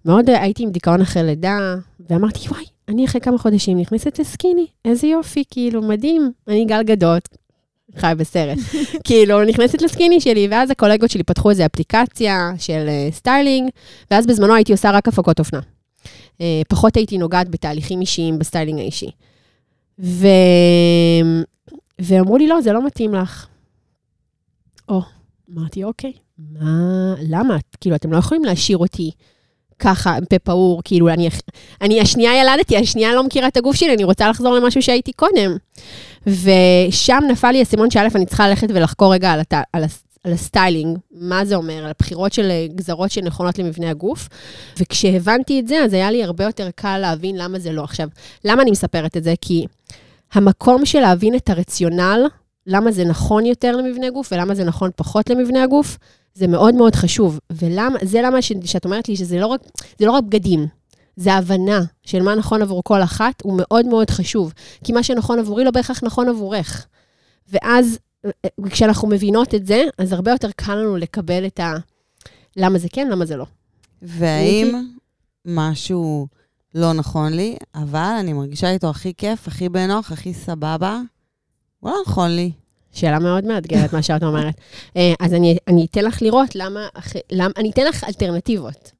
מאוד 0.06 0.30
אה, 0.30 0.42
הייתי 0.42 0.62
עם 0.62 0.70
דיכאון 0.70 1.00
אחרי 1.00 1.22
לידה, 1.22 1.58
ואמרתי, 2.10 2.48
וואי, 2.48 2.64
אני 2.88 3.04
אחרי 3.04 3.20
כמה 3.20 3.38
חודשים 3.38 3.78
נכנסת 3.78 4.18
לסקיני, 4.18 4.66
איזה 4.84 5.06
יופי, 5.06 5.44
כאילו, 5.50 5.82
מדהים. 5.82 6.32
אני 6.48 6.64
גל 6.64 6.82
גדות, 6.82 7.28
חי 7.96 8.12
בסרט. 8.16 8.58
כאילו, 9.06 9.44
נכנסת 9.44 9.82
לסקיני 9.82 10.20
שלי, 10.20 10.48
ואז 10.50 10.70
הקולגות 10.70 11.10
שלי 11.10 11.22
פתחו 11.22 11.50
איזו 11.50 11.66
אפליקציה 11.66 12.52
של 12.58 12.84
אה, 12.88 13.08
סטיילינג, 13.12 13.70
ואז 14.10 14.26
בזמנו 14.26 14.54
הייתי 14.54 14.72
עושה 14.72 14.90
רק 14.90 15.08
הפקות 15.08 15.38
אופנה. 15.38 15.60
אה, 16.40 16.62
פחות 16.68 16.96
הייתי 16.96 17.18
נוגעת 17.18 17.48
בתהליכים 17.48 18.00
אישיים 18.00 18.38
בסטיילינג 18.38 18.78
האישי. 18.78 19.10
ו... 19.98 20.26
ואמרו 21.98 22.36
לי, 22.36 22.46
לא, 22.46 22.60
זה 22.60 22.72
לא 22.72 22.86
מתאים 22.86 23.14
לך. 23.14 23.46
או, 24.88 25.02
אמרתי, 25.54 25.84
אוקיי, 25.84 26.12
מה, 26.38 27.14
למה? 27.28 27.56
כאילו, 27.80 27.96
אתם 27.96 28.12
לא 28.12 28.18
יכולים 28.18 28.44
להשאיר 28.44 28.78
אותי 28.78 29.10
ככה, 29.78 30.16
פה 30.30 30.38
פעור, 30.38 30.82
כאילו, 30.84 31.08
אני, 31.08 31.28
אני 31.80 32.00
השנייה 32.00 32.40
ילדתי, 32.40 32.76
השנייה 32.76 33.14
לא 33.14 33.24
מכירה 33.24 33.48
את 33.48 33.56
הגוף 33.56 33.76
שלי, 33.76 33.94
אני 33.94 34.04
רוצה 34.04 34.28
לחזור 34.28 34.54
למשהו 34.54 34.82
שהייתי 34.82 35.12
קודם. 35.12 35.56
ושם 36.26 37.22
נפל 37.30 37.50
לי 37.50 37.62
אסימון 37.62 37.90
שא', 37.90 38.08
אני 38.14 38.26
צריכה 38.26 38.48
ללכת 38.48 38.68
ולחקור 38.70 39.14
רגע 39.14 39.32
על, 39.32 39.40
הת... 39.40 39.54
על. 39.72 39.84
על 40.24 40.32
הסטיילינג, 40.32 40.98
מה 41.10 41.44
זה 41.44 41.54
אומר, 41.54 41.84
על 41.84 41.90
הבחירות 41.90 42.32
של 42.32 42.50
אה, 42.50 42.66
גזרות 42.74 43.10
שנכונות 43.10 43.58
למבנה 43.58 43.90
הגוף. 43.90 44.28
וכשהבנתי 44.78 45.60
את 45.60 45.68
זה, 45.68 45.84
אז 45.84 45.92
היה 45.92 46.10
לי 46.10 46.24
הרבה 46.24 46.44
יותר 46.44 46.68
קל 46.74 46.98
להבין 46.98 47.36
למה 47.36 47.58
זה 47.58 47.72
לא. 47.72 47.84
עכשיו, 47.84 48.08
למה 48.44 48.62
אני 48.62 48.70
מספרת 48.70 49.16
את 49.16 49.24
זה? 49.24 49.34
כי 49.40 49.66
המקום 50.32 50.86
של 50.86 51.00
להבין 51.00 51.34
את 51.34 51.50
הרציונל, 51.50 52.26
למה 52.66 52.92
זה 52.92 53.04
נכון 53.04 53.46
יותר 53.46 53.76
למבנה 53.76 54.10
גוף 54.10 54.32
ולמה 54.32 54.54
זה 54.54 54.64
נכון 54.64 54.90
פחות 54.96 55.30
למבנה 55.30 55.62
הגוף, 55.62 55.98
זה 56.36 56.46
מאוד 56.46 56.74
מאוד 56.74 56.94
חשוב. 56.94 57.40
ולמה, 57.50 57.98
זה 58.02 58.22
למה 58.22 58.42
ש, 58.42 58.52
שאת 58.64 58.84
אומרת 58.84 59.08
לי 59.08 59.16
שזה 59.16 59.38
לא 59.38 59.46
רק, 59.46 59.60
זה 59.98 60.06
לא 60.06 60.12
רק 60.12 60.24
בגדים, 60.24 60.66
זה 61.16 61.34
הבנה 61.34 61.80
של 62.06 62.22
מה 62.22 62.34
נכון 62.34 62.62
עבור 62.62 62.82
כל 62.84 63.02
אחת, 63.02 63.42
הוא 63.42 63.58
מאוד 63.58 63.86
מאוד 63.86 64.10
חשוב. 64.10 64.52
כי 64.84 64.92
מה 64.92 65.02
שנכון 65.02 65.38
עבורי 65.38 65.64
לא 65.64 65.70
בהכרח 65.70 66.04
נכון 66.04 66.28
עבורך. 66.28 66.86
ואז, 67.48 67.98
אה, 68.24 68.30
כשאנחנו 68.70 69.08
מבינות 69.08 69.54
את 69.54 69.66
זה, 69.66 69.84
אז 69.98 70.12
הרבה 70.12 70.30
יותר 70.30 70.50
קל 70.56 70.74
לנו 70.74 70.96
לקבל 70.96 71.46
את 71.46 71.60
ה... 71.60 71.74
למה 72.56 72.78
זה 72.78 72.88
כן, 72.92 73.08
למה 73.10 73.26
זה 73.26 73.36
לא. 73.36 73.46
והאם 74.02 74.86
משהו 75.44 76.26
לא 76.74 76.92
נכון 76.92 77.32
לי, 77.32 77.56
אבל 77.74 78.16
אני 78.20 78.32
מרגישה 78.32 78.70
איתו 78.70 78.90
הכי 78.90 79.12
כיף, 79.18 79.48
הכי 79.48 79.68
בנוח, 79.68 80.12
הכי 80.12 80.34
סבבה. 80.34 81.00
הוא 81.80 81.90
לא 81.90 81.96
נכון 82.06 82.30
לי. 82.30 82.52
שאלה 82.96 83.18
מאוד 83.18 83.44
מאתגרת, 83.44 83.92
מה 83.92 84.02
שאת 84.02 84.22
אומרת. 84.22 84.54
אה, 84.96 85.12
אז 85.20 85.34
אני, 85.34 85.56
אני 85.68 85.86
אתן 85.90 86.04
לך 86.04 86.22
לראות 86.22 86.54
למה, 86.54 86.88
למה, 87.32 87.50
אני 87.56 87.70
אתן 87.70 87.86
לך 87.86 88.04
אלטרנטיבות. 88.04 88.90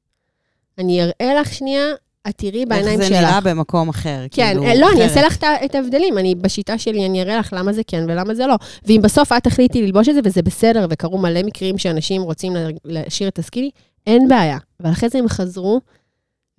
אני 0.77 1.01
אראה 1.03 1.41
לך 1.41 1.53
שנייה, 1.53 1.85
את 2.29 2.33
תראי 2.37 2.65
בעיניים 2.65 3.01
איך 3.01 3.09
שלך. 3.09 3.19
זה 3.19 3.25
נראה 3.27 3.41
במקום 3.41 3.89
אחר. 3.89 4.25
כן, 4.31 4.47
כאילו, 4.51 4.63
אה, 4.63 4.75
לא, 4.75 4.89
אני 4.91 5.05
אחרת. 5.05 5.09
אעשה 5.17 5.27
לך 5.27 5.37
את 5.65 5.75
ההבדלים. 5.75 6.17
אני, 6.17 6.35
בשיטה 6.35 6.77
שלי, 6.77 7.05
אני 7.05 7.21
אראה 7.21 7.37
לך 7.37 7.53
למה 7.53 7.73
זה 7.73 7.81
כן 7.87 8.03
ולמה 8.07 8.35
זה 8.35 8.47
לא. 8.47 8.55
ואם 8.85 8.99
בסוף 9.03 9.31
את 9.31 9.43
תחליטי 9.43 9.81
ללבוש 9.81 10.09
את 10.09 10.13
זה, 10.15 10.19
וזה 10.23 10.41
בסדר, 10.41 10.85
וקרו 10.89 11.17
מלא 11.17 11.43
מקרים 11.43 11.77
שאנשים 11.77 12.21
רוצים 12.21 12.55
לה- 12.55 12.67
להשאיר 12.85 13.29
את 13.29 13.39
הסקיני, 13.39 13.69
אין 14.07 14.27
בעיה. 14.27 14.57
אבל 14.83 14.91
אחרי 14.91 15.09
זה 15.09 15.17
הם 15.17 15.27
חזרו, 15.27 15.81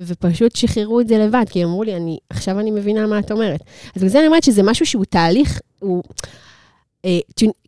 ופשוט 0.01 0.57
שחררו 0.57 1.01
את 1.01 1.09
זה 1.09 1.19
לבד, 1.19 1.45
כי 1.51 1.65
אמרו 1.65 1.83
לי, 1.83 1.97
אני, 1.97 2.19
עכשיו 2.31 2.61
אני 2.61 2.71
מבינה 2.71 3.07
מה 3.07 3.19
את 3.19 3.33
אומרת. 3.33 3.61
אז 3.87 4.03
בגלל 4.03 4.09
זה 4.09 4.19
אני 4.19 4.27
אומרת 4.27 4.45
שזה 4.45 4.63
משהו 4.63 4.87
שהוא 4.87 5.05
תהליך, 5.05 5.61
הוא... 5.79 6.03
אה, 7.05 7.19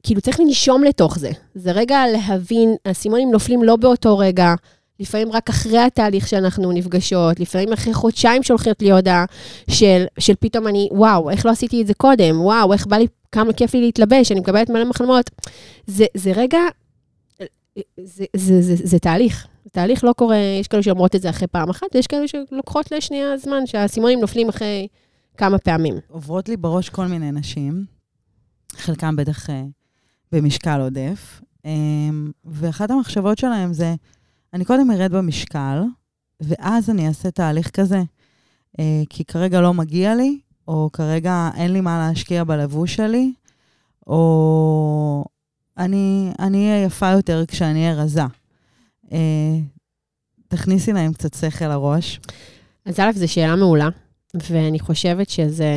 כאילו, 0.02 0.20
צריך 0.20 0.40
לנשום 0.40 0.84
לתוך 0.84 1.18
זה. 1.18 1.30
זה 1.54 1.72
רגע 1.72 2.04
להבין, 2.12 2.75
האסימונים 2.84 3.30
נופלים 3.30 3.64
לא 3.64 3.76
באותו 3.76 4.18
רגע, 4.18 4.54
לפעמים 5.00 5.32
רק 5.32 5.49
אחרי 5.49 5.78
התהליך 5.78 6.28
שאנחנו 6.28 6.72
נפגשות, 6.72 7.40
לפעמים 7.40 7.72
אחרי 7.72 7.94
חודשיים 7.94 8.42
שולחת 8.42 8.82
לי 8.82 8.90
הודעה 8.90 9.25
של, 9.70 10.04
של 10.18 10.34
פתאום 10.40 10.66
אני, 10.68 10.88
וואו, 10.92 11.30
איך 11.30 11.46
לא 11.46 11.50
עשיתי 11.50 11.82
את 11.82 11.87
זה 11.87 11.94
קודם? 11.94 12.40
וואו, 12.40 12.72
איך 12.72 12.87
בא 12.87 12.96
לי, 12.96 13.06
כמה 13.32 13.52
כיף 13.52 13.75
לי 13.75 13.80
להתלבש, 13.80 14.32
אני 14.32 14.40
מקבלת 14.40 14.70
מלא 14.70 14.84
מחלמות. 14.84 15.30
זה, 15.87 16.04
זה 16.14 16.32
רגע, 16.32 16.58
זה, 18.04 18.25
זה, 18.37 18.62
זה, 18.62 18.75
זה 18.76 18.99
תהליך. 18.99 19.46
תהליך 19.72 20.04
לא 20.04 20.12
קורה, 20.12 20.37
יש 20.60 20.68
כאלו 20.68 20.82
שאומרות 20.82 21.14
את 21.14 21.22
זה 21.22 21.30
אחרי 21.30 21.49
פעם 21.49 21.70
אחת, 21.70 21.87
ויש 21.94 22.06
כאלו 22.06 22.28
שלוקחות 22.28 22.92
לשנייה 22.92 23.37
זמן, 23.37 23.66
שהאסימונים 23.66 24.20
נופלים 24.20 24.49
אחרי 24.49 24.88
כמה 25.37 25.58
פעמים. 25.58 25.94
עוברות 26.08 26.49
לי 26.49 26.56
בראש 26.56 26.88
כל 26.88 27.06
מיני 27.06 27.32
נשים, 27.32 27.84
חלקם 28.76 29.16
בטח 29.16 29.50
אה, 29.50 29.64
במשקל 30.32 30.80
עודף, 30.80 31.40
אה, 31.66 31.70
ואחת 32.44 32.90
המחשבות 32.90 33.38
שלהם 33.38 33.72
זה, 33.72 33.94
אני 34.54 34.64
קודם 34.64 34.90
ארד 34.90 35.12
במשקל, 35.12 35.82
ואז 36.40 36.90
אני 36.90 37.08
אעשה 37.08 37.30
תהליך 37.30 37.70
כזה, 37.70 38.02
אה, 38.78 39.02
כי 39.10 39.24
כרגע 39.24 39.60
לא 39.60 39.74
מגיע 39.74 40.14
לי, 40.14 40.38
או 40.68 40.90
כרגע 40.92 41.50
אין 41.56 41.72
לי 41.72 41.80
מה 41.80 41.98
להשקיע 42.08 42.44
בלבוש 42.44 42.94
שלי, 42.94 43.32
או 44.06 45.24
אני 45.78 46.30
אני 46.38 46.70
אהיה 46.70 46.84
יפה 46.84 47.10
יותר 47.10 47.44
כשאני 47.48 47.88
אהיה 47.88 48.02
רזה. 48.02 48.22
אה, 49.12 49.58
תכניסי 50.48 50.92
להם 50.92 51.12
קצת 51.12 51.34
שכל 51.34 51.68
לראש. 51.68 52.20
אז 52.84 53.00
א', 53.00 53.10
זו 53.14 53.32
שאלה 53.32 53.56
מעולה, 53.56 53.88
ואני 54.34 54.78
חושבת 54.78 55.30
שזה 55.30 55.74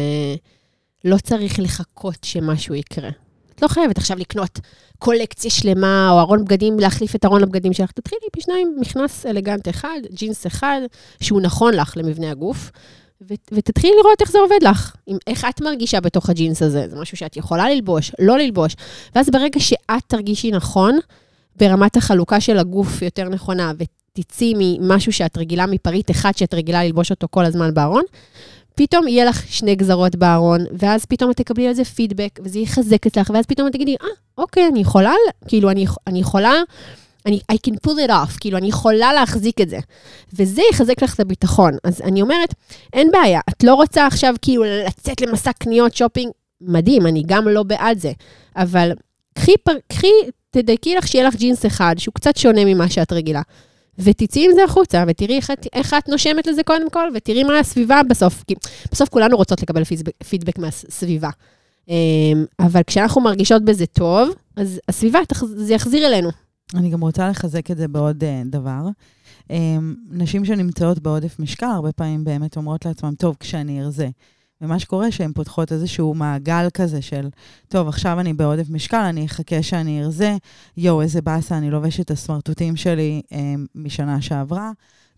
לא 1.04 1.18
צריך 1.18 1.60
לחכות 1.60 2.18
שמשהו 2.24 2.76
יקרה. 2.76 3.10
את 3.56 3.62
לא 3.62 3.68
חייבת 3.68 3.98
עכשיו 3.98 4.18
לקנות 4.18 4.60
קולקציה 5.00 5.52
שלמה, 5.52 6.10
או 6.12 6.20
ארון 6.20 6.46
בגדים, 6.46 6.80
להחליף 6.80 7.16
את 7.16 7.26
ארון 7.26 7.44
הבגדים 7.44 7.74
שלך. 7.74 7.92
תתחילי 7.92 8.22
בשניים, 8.38 8.76
מכנס 8.80 9.26
אלגנט 9.26 9.70
אחד, 9.70 10.00
ג'ינס 10.12 10.48
אחד, 10.48 10.82
שהוא 11.22 11.42
נכון 11.42 11.74
לך 11.74 11.94
למבנה 11.98 12.32
הגוף, 12.32 12.72
ו- 13.22 13.34
ותתחילי 13.52 13.94
לראות 13.98 14.22
איך 14.22 14.32
זה 14.32 14.40
עובד 14.40 14.64
לך. 14.64 14.96
עם, 15.08 15.18
איך 15.28 15.46
את 15.50 15.62
מרגישה 15.62 16.02
בתוך 16.02 16.30
הג'ינס 16.30 16.62
הזה. 16.62 16.86
זה 16.90 16.96
משהו 16.96 17.18
שאת 17.18 17.38
יכולה 17.38 17.70
ללבוש, 17.70 18.12
לא 18.20 18.38
ללבוש. 18.38 18.76
ואז 19.16 19.30
ברגע 19.30 19.60
שאת 19.60 20.04
תרגישי 20.08 20.52
נכון, 20.52 20.98
ברמת 21.56 21.98
החלוקה 21.98 22.40
של 22.40 22.58
הגוף 22.58 23.02
יותר 23.02 23.30
נכונה, 23.30 23.72
ותצאי 23.78 24.54
ממשהו 24.58 25.12
שאת 25.12 25.38
רגילה 25.38 25.66
מפריט 25.66 26.12
אחד, 26.12 26.32
שאת 26.36 26.54
רגילה 26.54 26.84
ללבוש 26.84 27.12
אותו 27.12 27.28
כל 27.32 27.46
הזמן 27.46 27.74
בארון, 27.74 28.04
פתאום 28.76 29.08
יהיה 29.08 29.26
לך 29.26 29.44
שני 29.48 29.76
גזרות 29.76 30.16
בארון, 30.16 30.66
ואז 30.78 31.06
פתאום 31.06 31.32
את 31.32 31.38
תקבלי 31.38 31.68
על 31.68 31.74
זה 31.74 31.84
פידבק, 31.84 32.40
וזה 32.44 32.60
יחזק 32.60 33.08
אצלך, 33.08 33.32
ואז 33.34 33.46
פתאום 33.46 33.68
את 33.68 33.74
תגידי, 33.74 33.96
אה, 34.02 34.08
אוקיי, 34.38 34.68
אני 34.68 34.80
יכולה, 34.80 35.14
כאילו, 35.48 35.70
אני, 35.70 35.86
אני 36.08 36.20
יכולה, 36.20 36.54
אני, 37.26 37.40
I 37.52 37.56
can 37.56 37.74
pull 37.88 38.08
it 38.08 38.10
off, 38.10 38.40
כאילו, 38.40 38.58
אני 38.58 38.68
יכולה 38.68 39.14
להחזיק 39.14 39.62
את 39.62 39.70
זה. 39.70 39.80
וזה 40.34 40.62
יחזק 40.72 41.04
לך 41.04 41.16
את 41.16 41.20
הביטחון. 41.20 41.74
אז 41.84 42.02
אני 42.02 42.22
אומרת, 42.22 42.54
אין 42.94 43.12
בעיה, 43.12 43.40
את 43.50 43.64
לא 43.64 43.74
רוצה 43.74 44.08
עכשיו 44.08 44.36
כאילו 44.42 44.64
לצאת 44.64 45.22
למסע 45.22 45.54
קניות, 45.54 45.96
שופינג, 45.96 46.32
מדהים, 46.62 47.08
אני 47.08 47.24
גם 47.26 47.48
לא 47.48 47.64
בעד 47.64 47.98
זה, 48.00 48.12
אבל 48.56 48.92
קחי, 49.34 49.54
קחי, 49.88 50.12
תדייקי 50.52 50.96
לך 50.96 51.08
שיהיה 51.08 51.28
לך 51.28 51.36
ג'ינס 51.36 51.66
אחד, 51.66 51.96
שהוא 51.98 52.14
קצת 52.14 52.38
שונה 52.38 52.66
ממה 52.66 52.90
שאת 52.90 53.14
רגילה. 53.14 53.42
ותצאי 54.00 54.46
עם 54.46 54.52
זה 54.56 54.64
החוצה, 54.64 55.04
ותראי 55.08 55.36
איך, 55.36 55.52
איך 55.74 55.94
את 55.94 56.10
נושמת 56.10 56.48
לזה 56.48 56.64
קודם 56.64 56.90
כל, 56.90 57.10
ותראי 57.16 57.44
מה 57.44 57.60
הסביבה 57.60 58.02
בסוף. 58.10 58.44
כי 58.48 58.56
בסוף 58.92 59.10
כולנו 59.10 59.38
רוצות 59.38 59.62
לקבל 59.62 59.84
פידבק, 60.30 60.58
מהסביבה. 60.58 61.30
אמ, 61.88 62.46
אבל 62.60 62.82
כשאנחנו 62.88 63.22
מרגישות 63.22 63.66
בזה 63.66 63.86
טוב, 63.86 64.30
אז 64.56 64.80
הסביבה, 64.88 65.20
זה 65.56 65.74
יחזיר 65.74 66.08
אלינו. 66.08 66.30
אני 66.76 66.90
גם 66.90 67.02
רוצה 67.02 67.30
לחזק 67.30 67.72
את 67.72 67.78
זה 67.78 67.88
בעוד 67.88 68.24
uh, 68.24 68.26
דבר. 68.46 68.88
Um, 69.42 69.54
נשים 70.12 70.46
שנמצאות 70.46 71.00
בעודף 71.00 71.40
משקל, 71.40 71.66
הרבה 71.66 71.92
פעמים 71.92 72.24
באמת 72.24 72.58
אומרות 72.58 72.86
לעצמן, 72.86 73.16
טוב, 73.16 73.36
כשאני 73.40 73.82
ארזה. 73.82 74.10
ומה 74.64 74.80
שקורה, 74.80 75.12
שהן 75.12 75.32
פותחות 75.34 75.72
איזשהו 75.72 76.14
מעגל 76.14 76.68
כזה 76.74 77.02
של, 77.02 77.30
טוב, 77.68 77.88
עכשיו 77.88 78.20
אני 78.20 78.34
בעודף 78.34 78.70
משקל, 78.70 78.98
אני 78.98 79.26
אחכה 79.26 79.64
שאני 79.64 80.04
ארזה, 80.04 80.38
יואו, 80.78 81.02
איזה 81.02 81.22
באסה, 81.22 81.58
אני 81.58 81.72
לובשת 81.72 82.02
את 82.02 82.12
הסמרטוטים 82.12 82.76
שלי 82.76 83.22
um, 83.30 83.36
משנה 83.76 84.22
שעברה. 84.22 84.72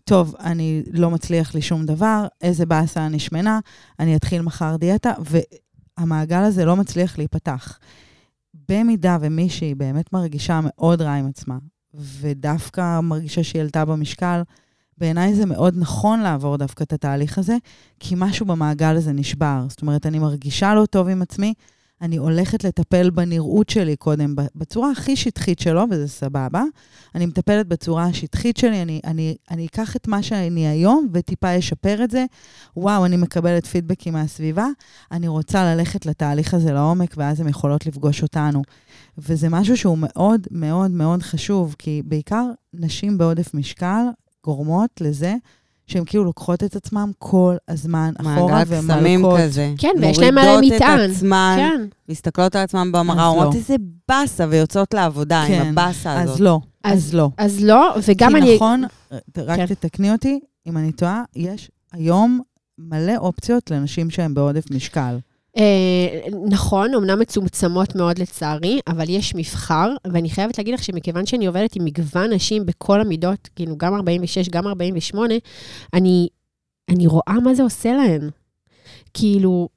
טוב, 0.04 0.34
אני 0.40 0.82
לא 0.92 1.10
מצליח 1.10 1.54
לי 1.54 1.62
שום 1.62 1.86
דבר, 1.86 2.26
איזה 2.42 2.66
באסה, 2.66 3.06
אני 3.06 3.18
שמנה, 3.18 3.60
אני 4.00 4.16
אתחיל 4.16 4.42
מחר 4.42 4.76
דיאטה, 4.76 5.12
והמעגל 5.98 6.42
הזה 6.42 6.64
לא 6.64 6.76
מצליח 6.76 7.18
להיפתח. 7.18 7.78
במידה 8.68 9.18
ומישהי 9.20 9.74
באמת 9.74 10.12
מרגישה 10.12 10.60
מאוד 10.62 11.02
רע 11.02 11.12
עם 11.12 11.26
עצמה, 11.26 11.58
ודווקא 11.94 13.00
מרגישה 13.00 13.44
שהיא 13.44 13.62
עלתה 13.62 13.84
במשקל, 13.84 14.42
בעיניי 14.98 15.34
זה 15.34 15.46
מאוד 15.46 15.74
נכון 15.76 16.20
לעבור 16.20 16.56
דווקא 16.56 16.84
את 16.84 16.92
התהליך 16.92 17.38
הזה, 17.38 17.56
כי 18.00 18.14
משהו 18.18 18.46
במעגל 18.46 18.96
הזה 18.96 19.12
נשבר. 19.12 19.66
זאת 19.68 19.82
אומרת, 19.82 20.06
אני 20.06 20.18
מרגישה 20.18 20.74
לא 20.74 20.86
טוב 20.86 21.08
עם 21.08 21.22
עצמי, 21.22 21.54
אני 22.02 22.16
הולכת 22.16 22.64
לטפל 22.64 23.10
בנראות 23.10 23.68
שלי 23.68 23.96
קודם, 23.96 24.34
בצורה 24.54 24.90
הכי 24.90 25.16
שטחית 25.16 25.58
שלו, 25.58 25.84
וזה 25.90 26.08
סבבה. 26.08 26.62
אני 27.14 27.26
מטפלת 27.26 27.66
בצורה 27.66 28.04
השטחית 28.04 28.56
שלי, 28.56 28.82
אני, 28.82 29.00
אני, 29.04 29.36
אני 29.50 29.66
אקח 29.66 29.96
את 29.96 30.08
מה 30.08 30.22
שאני 30.22 30.66
היום 30.66 31.08
וטיפה 31.12 31.58
אשפר 31.58 32.04
את 32.04 32.10
זה. 32.10 32.24
וואו, 32.76 33.06
אני 33.06 33.16
מקבלת 33.16 33.66
פידבקים 33.66 34.12
מהסביבה, 34.12 34.66
אני 35.12 35.28
רוצה 35.28 35.74
ללכת 35.74 36.06
לתהליך 36.06 36.54
הזה 36.54 36.72
לעומק, 36.72 37.14
ואז 37.16 37.40
הן 37.40 37.48
יכולות 37.48 37.86
לפגוש 37.86 38.22
אותנו. 38.22 38.62
וזה 39.18 39.48
משהו 39.48 39.76
שהוא 39.76 39.98
מאוד 39.98 40.46
מאוד 40.50 40.90
מאוד 40.90 41.22
חשוב, 41.22 41.76
כי 41.78 42.02
בעיקר 42.04 42.44
נשים 42.74 43.18
בעודף 43.18 43.54
משקל 43.54 44.04
גורמות 44.46 44.90
לזה 45.00 45.34
שהן 45.86 46.02
כאילו 46.06 46.24
לוקחות 46.24 46.64
את 46.64 46.76
עצמן 46.76 47.10
כל 47.18 47.56
הזמן 47.68 48.12
אחורה 48.20 48.52
מעגל 48.52 48.78
קסמים 48.78 49.24
ומלקות. 49.24 49.40
כזה. 49.40 49.72
כן, 49.78 49.92
ויש 50.00 50.18
להם 50.18 50.38
עליהם 50.38 50.54
מורידות 50.54 50.76
מטען. 50.82 51.04
את 51.04 51.10
עצמן, 51.10 51.56
כן. 51.58 51.86
מסתכלות 52.08 52.56
על 52.56 52.62
עצמן 52.62 52.92
במראה, 52.92 53.26
אומרות 53.26 53.54
לא. 53.54 53.58
איזה 53.58 53.76
באסה, 54.08 54.46
ויוצאות 54.50 54.94
לעבודה 54.94 55.42
עם 55.42 55.48
כן, 55.48 55.68
הבאסה 55.70 56.20
הזאת. 56.22 56.34
אז 56.34 56.40
לא, 56.40 56.60
אז- 56.84 56.98
אז 57.08 57.14
לא. 57.14 57.30
אז 57.38 57.64
לא, 57.64 57.94
וגם 58.08 58.30
כי 58.32 58.36
אני... 58.38 58.54
נכון, 58.56 58.84
רק 59.38 59.56
כן. 59.56 59.66
תתקני 59.66 60.12
אותי, 60.12 60.40
אם 60.66 60.76
אני 60.76 60.92
טועה, 60.92 61.22
יש 61.36 61.70
היום 61.92 62.40
מלא 62.78 63.16
אופציות 63.16 63.70
לנשים 63.70 64.10
שהן 64.10 64.34
בעודף 64.34 64.70
משקל. 64.70 65.18
אה, 65.56 66.28
נכון, 66.50 66.94
אמנם 66.94 67.18
מצומצמות 67.18 67.94
מאוד 67.94 68.18
לצערי, 68.18 68.80
אבל 68.88 69.10
יש 69.10 69.34
מבחר, 69.34 69.90
ואני 70.12 70.30
חייבת 70.30 70.58
להגיד 70.58 70.74
לך 70.74 70.84
שמכיוון 70.84 71.26
שאני 71.26 71.46
עובדת 71.46 71.76
עם 71.76 71.84
מגוון 71.84 72.32
נשים 72.32 72.66
בכל 72.66 73.00
המידות, 73.00 73.48
כאילו 73.56 73.76
גם 73.76 73.94
46, 73.94 74.48
גם 74.48 74.66
48, 74.66 75.34
אני, 75.94 76.28
אני 76.88 77.06
רואה 77.06 77.40
מה 77.44 77.54
זה 77.54 77.62
עושה 77.62 77.92
להן. 77.92 78.30
כאילו, 79.14 79.68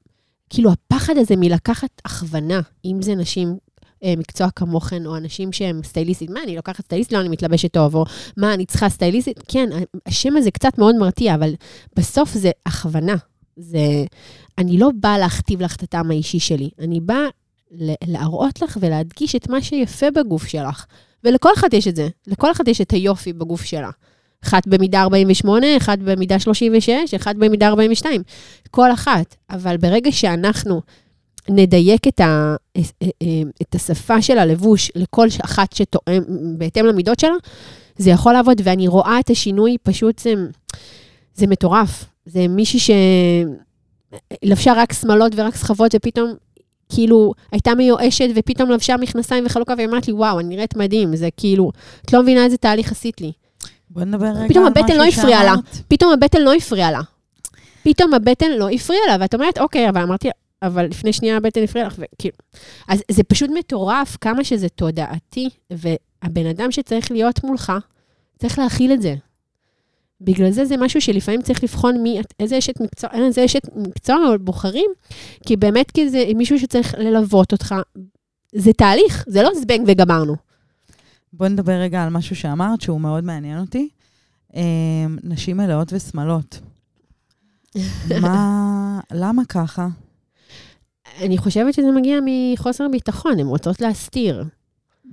כאילו 0.49 0.71
הפחד 0.71 1.17
הזה 1.17 1.35
מלקחת 1.35 2.01
הכוונה, 2.05 2.61
אם 2.85 3.01
זה 3.01 3.15
נשים 3.15 3.57
אה, 4.03 4.13
מקצוע 4.17 4.49
כמוכן, 4.55 5.05
או 5.05 5.17
אנשים 5.17 5.51
שהם 5.51 5.81
סטייליסטית, 5.83 6.29
מה, 6.29 6.43
אני 6.43 6.55
לוקחת 6.55 6.85
סטייליסט? 6.85 7.11
לא, 7.11 7.19
אני 7.19 7.29
מתלבשת 7.29 7.71
טוב, 7.71 7.95
או 7.95 8.05
מה, 8.37 8.53
אני 8.53 8.65
צריכה 8.65 8.89
סטייליסטית? 8.89 9.39
כן, 9.47 9.69
השם 10.05 10.37
הזה 10.37 10.51
קצת 10.51 10.77
מאוד 10.77 10.95
מרתיע, 10.95 11.35
אבל 11.35 11.53
בסוף 11.95 12.33
זה 12.33 12.51
הכוונה. 12.65 13.15
זה, 13.59 14.05
אני 14.57 14.77
לא 14.77 14.89
באה 14.95 15.17
להכתיב 15.17 15.61
לך 15.61 15.75
את 15.75 15.83
הטעם 15.83 16.11
האישי 16.11 16.39
שלי, 16.39 16.69
אני 16.79 16.99
באה 16.99 17.25
להראות 18.07 18.61
לך 18.61 18.77
ולהדגיש 18.81 19.35
את 19.35 19.49
מה 19.49 19.61
שיפה 19.61 20.11
בגוף 20.11 20.47
שלך. 20.47 20.85
ולכל 21.23 21.49
אחת 21.53 21.73
יש 21.73 21.87
את 21.87 21.95
זה, 21.95 22.07
לכל 22.27 22.51
אחת 22.51 22.67
יש 22.67 22.81
את 22.81 22.91
היופי 22.91 23.33
בגוף 23.33 23.63
שלה. 23.63 23.89
אחת 24.43 24.67
במידה 24.67 25.01
48, 25.01 25.67
אחת 25.77 25.99
במידה 25.99 26.39
36, 26.39 27.13
אחת 27.15 27.35
במידה 27.35 27.67
42. 27.67 28.21
כל 28.71 28.91
אחת. 28.91 29.35
אבל 29.49 29.77
ברגע 29.77 30.11
שאנחנו 30.11 30.81
נדייק 31.49 32.07
את, 32.07 32.19
ה, 32.19 32.55
את 33.61 33.75
השפה 33.75 34.21
של 34.21 34.37
הלבוש 34.37 34.91
לכל 34.95 35.27
אחת 35.45 35.73
שתואם, 35.73 36.23
בהתאם 36.57 36.85
למידות 36.85 37.19
שלה, 37.19 37.35
זה 37.97 38.09
יכול 38.09 38.33
לעבוד, 38.33 38.61
ואני 38.63 38.87
רואה 38.87 39.19
את 39.19 39.29
השינוי, 39.29 39.77
פשוט 39.83 40.19
זה, 40.19 40.33
זה 41.35 41.47
מטורף. 41.47 42.05
זה 42.29 42.47
מישהי 42.47 42.95
שלבשה 44.43 44.73
רק 44.75 44.93
שמאלות 44.93 45.31
ורק 45.35 45.55
סחבות, 45.55 45.95
ופתאום 45.95 46.33
כאילו 46.89 47.33
הייתה 47.51 47.75
מיואשת, 47.75 48.27
ופתאום 48.35 48.69
לבשה 48.69 48.97
מכנסיים 48.97 49.45
וחלוקה, 49.45 49.73
והיא 49.77 49.87
אמרת 49.87 50.07
לי, 50.07 50.13
וואו, 50.13 50.39
אני 50.39 50.55
נראית 50.55 50.75
מדהים. 50.75 51.15
זה 51.15 51.29
כאילו, 51.37 51.71
את 52.05 52.13
לא 52.13 52.21
מבינה 52.21 52.45
איזה 52.45 52.57
תהליך 52.57 52.91
עשית 52.91 53.21
לי. 53.21 53.31
בוא 53.89 54.03
נדבר 54.03 54.25
רגע 54.25 54.47
פתאום 54.49 54.65
על 54.65 54.71
הבטן 54.71 54.83
משהו 54.83 54.97
לא 54.97 55.03
הפריעה 55.03 55.43
לה. 55.43 55.49
שאמרת. 55.49 55.85
פתאום 55.87 56.13
הבטן 56.13 56.41
לא 56.41 56.53
הפריעה 56.53 56.91
לה. 56.91 57.01
פתאום 57.83 58.13
הבטן 58.13 58.51
לא 58.51 58.69
הפריעה 58.69 59.01
לה, 59.07 59.17
ואת 59.19 59.33
אומרת, 59.33 59.57
אוקיי, 59.57 59.89
אבל 59.89 60.01
אמרתי, 60.01 60.29
אבל 60.61 60.85
לפני 60.85 61.13
שנייה 61.13 61.37
הבטן 61.37 61.63
הפריעה 61.63 61.87
לך, 61.87 61.95
וכאילו... 61.97 62.35
אז 62.87 63.03
זה 63.11 63.23
פשוט 63.23 63.49
מטורף 63.49 64.17
כמה 64.21 64.43
שזה 64.43 64.69
תודעתי, 64.69 65.49
והבן 65.71 66.45
אדם 66.45 66.71
שצריך 66.71 67.11
להיות 67.11 67.43
מולך, 67.43 67.73
צריך 68.39 68.59
להכיל 68.59 68.93
את 68.93 69.01
זה. 69.01 69.15
בגלל 70.21 70.51
זה 70.51 70.65
זה 70.65 70.77
משהו 70.77 71.01
שלפעמים 71.01 71.41
צריך 71.41 71.63
לבחון 71.63 72.03
מי, 72.03 72.21
איזה 72.39 72.57
אשת 72.57 72.81
מקצוע, 72.81 73.09
איזה 73.13 73.45
אשת 73.45 73.61
מקצוע 73.75 74.17
בוחרים, 74.41 74.91
כי 75.45 75.55
באמת 75.57 75.91
כי 75.91 76.09
זה 76.09 76.25
מישהו 76.35 76.59
שצריך 76.59 76.95
ללוות 76.97 77.51
אותך. 77.51 77.75
זה 78.55 78.73
תהליך, 78.73 79.25
זה 79.27 79.43
לא 79.43 79.49
זבנג 79.55 79.81
וגמרנו. 79.87 80.35
בוא 81.33 81.47
נדבר 81.47 81.73
רגע 81.73 82.03
על 82.03 82.09
משהו 82.09 82.35
שאמרת, 82.35 82.81
שהוא 82.81 83.01
מאוד 83.01 83.23
מעניין 83.23 83.59
אותי. 83.59 83.89
אה, 84.55 84.61
נשים 85.23 85.57
מלאות 85.57 85.93
ושמאלות. 85.93 86.59
מה, 88.21 88.99
למה 89.11 89.45
ככה? 89.45 89.87
אני 91.21 91.37
חושבת 91.37 91.73
שזה 91.73 91.91
מגיע 91.91 92.19
מחוסר 92.25 92.87
ביטחון, 92.91 93.39
הן 93.39 93.47
רוצות 93.47 93.81
להסתיר. 93.81 94.43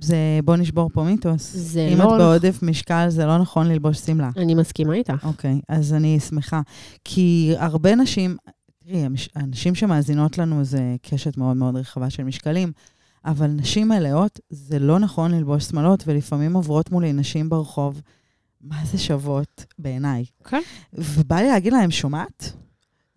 זה, 0.01 0.39
בוא 0.43 0.55
נשבור 0.55 0.89
פה 0.93 1.03
מיתוס. 1.03 1.51
זה 1.53 1.89
אם 1.93 1.97
לא... 1.97 2.03
את 2.03 2.19
בעודף 2.19 2.59
משקל, 2.61 3.05
זה 3.09 3.25
לא 3.25 3.37
נכון 3.37 3.67
ללבוש 3.67 3.97
שמלה. 3.97 4.29
אני 4.37 4.55
מסכימה 4.55 4.93
איתך. 4.93 5.23
אוקיי, 5.23 5.61
אז 5.69 5.93
אני 5.93 6.19
שמחה. 6.19 6.61
כי 7.03 7.53
הרבה 7.57 7.95
נשים, 7.95 8.37
תראי, 8.79 9.03
הנשים 9.35 9.75
שמאזינות 9.75 10.37
לנו 10.37 10.63
זה 10.63 10.95
קשת 11.01 11.37
מאוד 11.37 11.57
מאוד 11.57 11.75
רחבה 11.75 12.09
של 12.09 12.23
משקלים, 12.23 12.71
אבל 13.25 13.47
נשים 13.47 13.87
מלאות, 13.87 14.39
זה 14.49 14.79
לא 14.79 14.99
נכון 14.99 15.31
ללבוש 15.31 15.63
שמאלות, 15.63 16.03
ולפעמים 16.07 16.53
עוברות 16.53 16.91
מולי 16.91 17.13
נשים 17.13 17.49
ברחוב, 17.49 18.01
מה 18.61 18.77
זה 18.91 18.97
שוות 18.97 19.65
בעיניי. 19.79 20.25
אוקיי. 20.39 20.61
ובא 20.93 21.35
לי 21.35 21.47
להגיד 21.47 21.73
להם, 21.73 21.91
שומעת? 21.91 22.53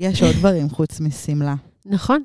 יש 0.00 0.22
עוד 0.22 0.34
דברים 0.34 0.70
חוץ 0.70 1.00
משמלה. 1.00 1.54
נכון. 1.87 2.22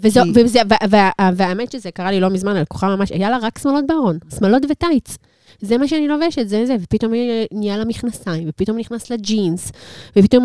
וזו, 0.00 0.20
כי- 0.34 0.44
וזה, 0.44 0.60
וה, 0.68 0.76
וה, 0.90 1.30
והאמת 1.36 1.72
שזה 1.72 1.90
קרה 1.90 2.10
לי 2.10 2.20
לא 2.20 2.30
מזמן, 2.30 2.56
לקוחה 2.56 2.96
ממש, 2.96 3.10
היה 3.12 3.30
לה 3.30 3.38
רק 3.42 3.58
שמאלות 3.58 3.84
בארון, 3.86 4.18
שמאלות 4.38 4.62
וטייץ. 4.70 5.16
זה 5.60 5.78
מה 5.78 5.88
שאני 5.88 6.08
לובשת, 6.08 6.48
זה 6.48 6.66
זה, 6.66 6.76
ופתאום 6.82 7.12
היא 7.12 7.46
נהיה 7.52 7.76
לה 7.76 7.84
מכנסיים, 7.84 8.44
ופתאום 8.48 8.78
נכנס 8.78 9.10
לה 9.10 9.16
ג'ינס, 9.16 9.72
ופתאום 10.18 10.44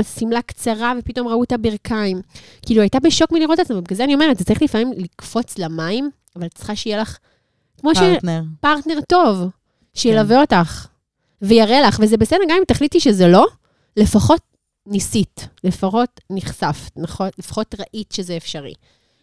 השמלה- 0.00 0.42
קצרה, 0.42 0.92
ופתאום 0.98 1.28
ראו 1.28 1.44
את 1.44 1.52
הברכיים. 1.52 2.20
כאילו, 2.66 2.80
הייתה 2.80 3.00
בשוק 3.00 3.32
מלראות 3.32 3.60
את 3.60 3.66
זה, 3.66 3.76
ובגלל 3.76 3.96
זה 3.96 4.04
אני 4.04 4.14
אומרת, 4.14 4.38
זה 4.38 4.44
צריך 4.44 4.62
לפעמים 4.62 4.92
לקפוץ 4.96 5.58
למים, 5.58 6.10
אבל 6.36 6.48
צריכה 6.48 6.76
שיהיה 6.76 7.00
לך, 7.00 7.18
כמו 7.80 7.90
פרטנר. 8.12 8.42
שפרטנר 8.58 9.00
טוב, 9.08 9.48
שילווה 9.94 10.40
אותך, 10.40 10.86
ויראה 11.42 11.80
לך, 11.80 11.98
וזה 12.02 12.16
בסדר, 12.16 12.40
גם 12.48 12.56
אם 12.58 12.64
תחליטי 12.68 13.00
שזה 13.00 13.28
לא, 13.28 13.46
לפחות 13.96 14.40
ניסית, 14.86 15.48
לפחות 15.64 16.20
נחשפת, 16.30 16.92
נכון? 16.96 17.28
לפחות 17.38 17.74
ראית 17.80 18.12
שזה 18.12 18.36
אפשרי. 18.36 18.74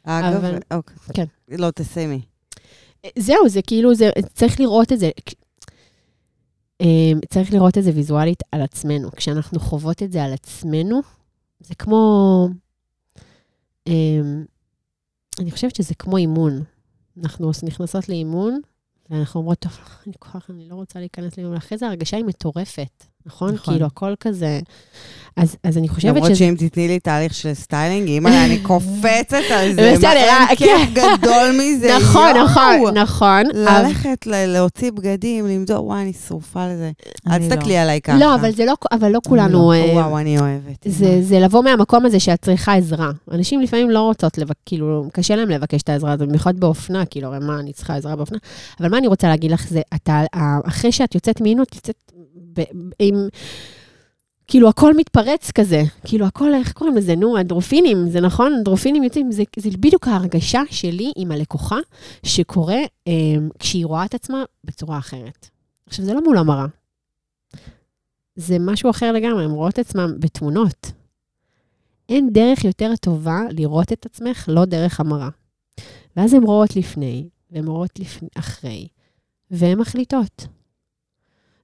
אגב, 0.04 0.34
אבל- 0.46 0.60
אוקיי. 0.72 0.96
כן. 1.14 1.26
לא, 1.50 1.72
תסיימי. 1.72 2.22
זהו, 3.20 3.50
זה 3.50 3.62
כאילו, 3.62 3.96
זה, 3.96 4.10
צריך 4.34 4.60
לראות 4.60 4.92
את 4.92 5.00
זה. 5.00 5.10
אמ, 6.82 7.20
צריך 7.30 7.54
לראות 7.54 7.78
את 7.78 7.84
זה 7.84 7.92
ויזואלית 7.96 8.44
על 8.52 8.62
עצמנו. 8.62 9.12
כשאנחנו 9.12 9.60
חוות 9.60 10.04
את 10.04 10.12
זה 10.12 10.24
על 10.24 10.34
עצמנו, 10.34 11.02
זה 11.60 11.76
כמו... 11.76 12.48
אמ, 13.88 14.46
אני 15.40 15.52
חושבת 15.52 15.76
שזה 15.76 15.96
כמו 15.96 16.18
אימון. 16.18 16.64
אנחנו 17.24 17.52
נכנסות 17.64 18.10
לאימון, 18.10 18.60
ואנחנו 19.10 19.40
אומרות, 19.40 19.60
טוב, 19.60 19.72
אין 19.72 19.84
לי 20.08 20.14
כוח, 20.20 20.50
אני 20.50 20.70
לא 20.70 20.76
רוצה 20.76 21.00
להיכנס 21.00 21.38
לאימון. 21.38 21.58
אחרי 21.58 21.78
זה 21.78 21.86
ההרגשה 21.88 22.18
היא 22.18 22.26
מטורפת, 22.26 23.04
נכון? 23.26 23.54
נכון. 23.54 23.74
כאילו, 23.74 23.86
הכל 23.86 24.14
כזה... 24.20 24.60
אז, 25.38 25.56
אז 25.64 25.78
אני 25.78 25.88
חושבת 25.90 26.12
למרות 26.16 26.26
שזה... 26.30 26.36
שאם 26.36 26.56
תתני 26.60 26.88
לי 26.88 27.00
תהליך 27.00 27.34
של 27.34 27.54
סטיילינג, 27.54 28.08
אימא'לה, 28.08 28.46
אני 28.46 28.60
קופצת 28.68 29.38
על 29.54 29.74
זה. 29.74 29.94
בסדר, 29.96 30.08
אה, 30.30 30.46
כיף 30.58 30.90
גדול 30.94 31.50
מזה, 31.60 31.92
נכון. 32.02 32.38
נכון, 32.44 32.98
נכון. 32.98 33.44
אבל- 33.68 33.84
ללכת 33.88 34.28
ל- 34.28 34.46
להוציא 34.46 34.92
בגדים, 34.92 35.48
למדוד, 35.48 35.78
וואי, 35.80 36.02
אני 36.02 36.14
שרופה 36.14 36.68
לזה. 36.68 36.92
אל 37.28 37.32
אני 37.34 37.50
לא. 37.50 37.56
תסתכלי 37.56 37.78
עליי 37.78 38.02
ככה. 38.02 38.18
לא, 38.18 38.36
אבל 38.36 38.52
זה 38.52 38.66
לא, 38.66 38.74
אבל 38.92 39.12
לא 39.12 39.20
כולנו... 39.28 39.72
אה, 39.74 39.92
וואו, 39.94 40.18
אני 40.18 40.40
אוהבת. 40.40 40.86
זה, 40.86 41.22
זה 41.22 41.40
לבוא 41.40 41.64
מהמקום 41.64 42.06
הזה 42.06 42.20
שאת 42.20 42.42
צריכה 42.42 42.74
עזרה. 42.76 43.12
אנשים 43.32 43.62
לפעמים 43.62 43.90
לא 43.90 44.00
רוצות, 44.02 44.38
לבק, 44.38 44.56
כאילו, 44.66 45.06
קשה 45.14 45.36
להם 45.36 45.50
לבקש 45.50 45.82
את 45.82 45.90
העזרה 45.90 46.12
הזאת, 46.12 46.28
במיוחד 46.28 46.60
באופנה, 46.60 47.06
כאילו, 47.06 47.28
הרי 47.28 47.40
מה, 47.40 47.60
אני 47.60 47.74
צריכה 47.74 47.96
עזרה 47.96 48.16
באופנה? 48.16 48.38
אבל 48.80 48.90
מה 48.90 48.98
אני 48.98 49.08
רוצה 49.08 49.28
להגיד 49.28 49.52
לך, 49.52 49.68
זה, 49.70 49.82
אתה, 49.96 50.22
אחרי 50.66 50.92
שאת 50.92 51.16
יוצאת 51.16 51.42
מין, 51.42 51.62
את 51.62 51.76
יוצאת 51.76 52.12
עם... 53.00 53.28
כאילו, 54.48 54.70
הכל 54.70 54.94
מתפרץ 54.98 55.52
כזה. 55.52 55.82
כאילו, 56.06 56.26
הכל, 56.26 56.54
איך 56.54 56.74
קוראים 56.74 56.98
לזה? 56.98 57.16
נו, 57.16 57.38
אנדרופינים, 57.38 58.10
זה 58.10 58.22
נכון? 58.22 58.54
אנדרופינים 58.54 59.04
יוצאים, 59.04 59.32
זה, 59.32 59.44
זה 59.58 59.70
בדיוק 59.70 60.08
ההרגשה 60.08 60.62
שלי 60.70 61.12
עם 61.16 61.32
הלקוחה, 61.32 61.78
שקורה 62.26 62.80
אה, 63.08 63.14
כשהיא 63.60 63.86
רואה 63.86 64.06
את 64.06 64.14
עצמה 64.14 64.44
בצורה 64.64 64.98
אחרת. 64.98 65.50
עכשיו, 65.86 66.06
זה 66.06 66.14
לא 66.14 66.24
מול 66.24 66.38
המראה. 66.38 66.66
זה 68.36 68.58
משהו 68.60 68.90
אחר 68.90 69.12
לגמרי, 69.12 69.44
הן 69.44 69.52
רואות 69.52 69.74
את 69.74 69.80
עצמן 69.80 70.20
בתמונות. 70.20 70.92
אין 72.10 72.30
דרך 72.34 72.64
יותר 72.64 72.96
טובה 72.96 73.40
לראות 73.50 73.94
את 73.94 74.06
עצמך, 74.06 74.46
לא 74.48 74.66
דרך 74.66 75.00
המראה. 75.00 75.30
ואז 76.18 76.34
הן 76.34 76.44
רואות 76.44 76.76
לפני, 76.76 77.28
והן 77.52 77.68
רואות 77.68 78.00
לפני, 78.00 78.30
אחרי, 78.36 78.88
והן 79.52 79.80
מחליטות. 79.80 80.48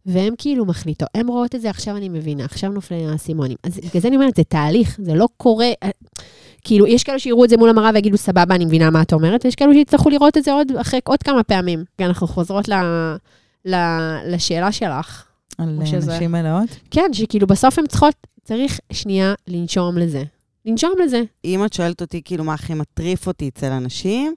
והן 0.08 0.34
כאילו 0.38 0.66
מחליטות, 0.66 1.08
הן 1.16 1.28
רואות 1.28 1.56
את 1.56 1.62
זה, 1.62 1.70
עכשיו 1.70 1.98
אני 1.98 2.10
מבינה, 2.10 2.46
עכשיו 2.46 2.70
נופלים 2.72 3.10
האסימונים. 3.10 3.58
אז 3.64 3.78
בגלל 3.78 4.02
זה 4.02 4.08
אני 4.08 4.16
אומרת, 4.16 4.36
זה 4.36 4.44
תהליך, 4.44 4.98
זה 5.04 5.14
לא 5.14 5.28
קורה, 5.38 5.72
אה, 5.84 5.90
כאילו, 6.64 6.88
יש 6.88 7.04
כאלה 7.04 7.20
שיראו 7.20 7.44
את 7.46 7.50
זה 7.50 7.58
מול 7.58 7.70
המראה 7.70 7.90
ויגידו, 7.94 8.18
סבבה, 8.18 8.56
אני 8.56 8.66
מבינה 8.66 8.90
מה 8.90 9.02
את 9.02 9.14
אומרת, 9.14 9.46
ויש 9.46 9.56
כאלה 9.56 9.74
שיצטרכו 9.74 10.10
לראות 10.10 10.38
את 10.38 10.44
זה 10.44 10.52
עוד, 10.54 10.72
אחרי 10.82 11.00
עוד 11.04 11.24
כמה 11.24 11.44
פעמים. 11.44 11.84
אנחנו 12.00 12.28
חוזרות 12.28 12.68
ל, 12.68 12.74
ל, 13.66 13.76
לשאלה 14.26 14.72
שלך. 14.72 15.24
על 15.58 15.80
שזה- 15.86 16.16
נשים 16.16 16.32
מלאות? 16.32 16.70
כן, 16.92 17.14
שכאילו 17.14 17.48
בסוף 17.48 17.80
הן 17.80 17.88
צריכות, 17.88 18.14
צריך 18.44 18.80
שנייה 18.94 19.34
לנשום 19.48 19.98
לזה. 19.98 20.24
לנשום 20.66 20.92
לזה. 21.04 21.22
אם 21.46 21.66
את 21.66 21.74
שואלת 21.74 22.02
אותי, 22.02 22.22
כאילו, 22.26 22.44
מה 22.44 22.54
הכי 22.54 22.74
מטריף 22.74 23.28
אותי 23.28 23.48
אצל 23.50 23.72
אנשים, 23.72 24.36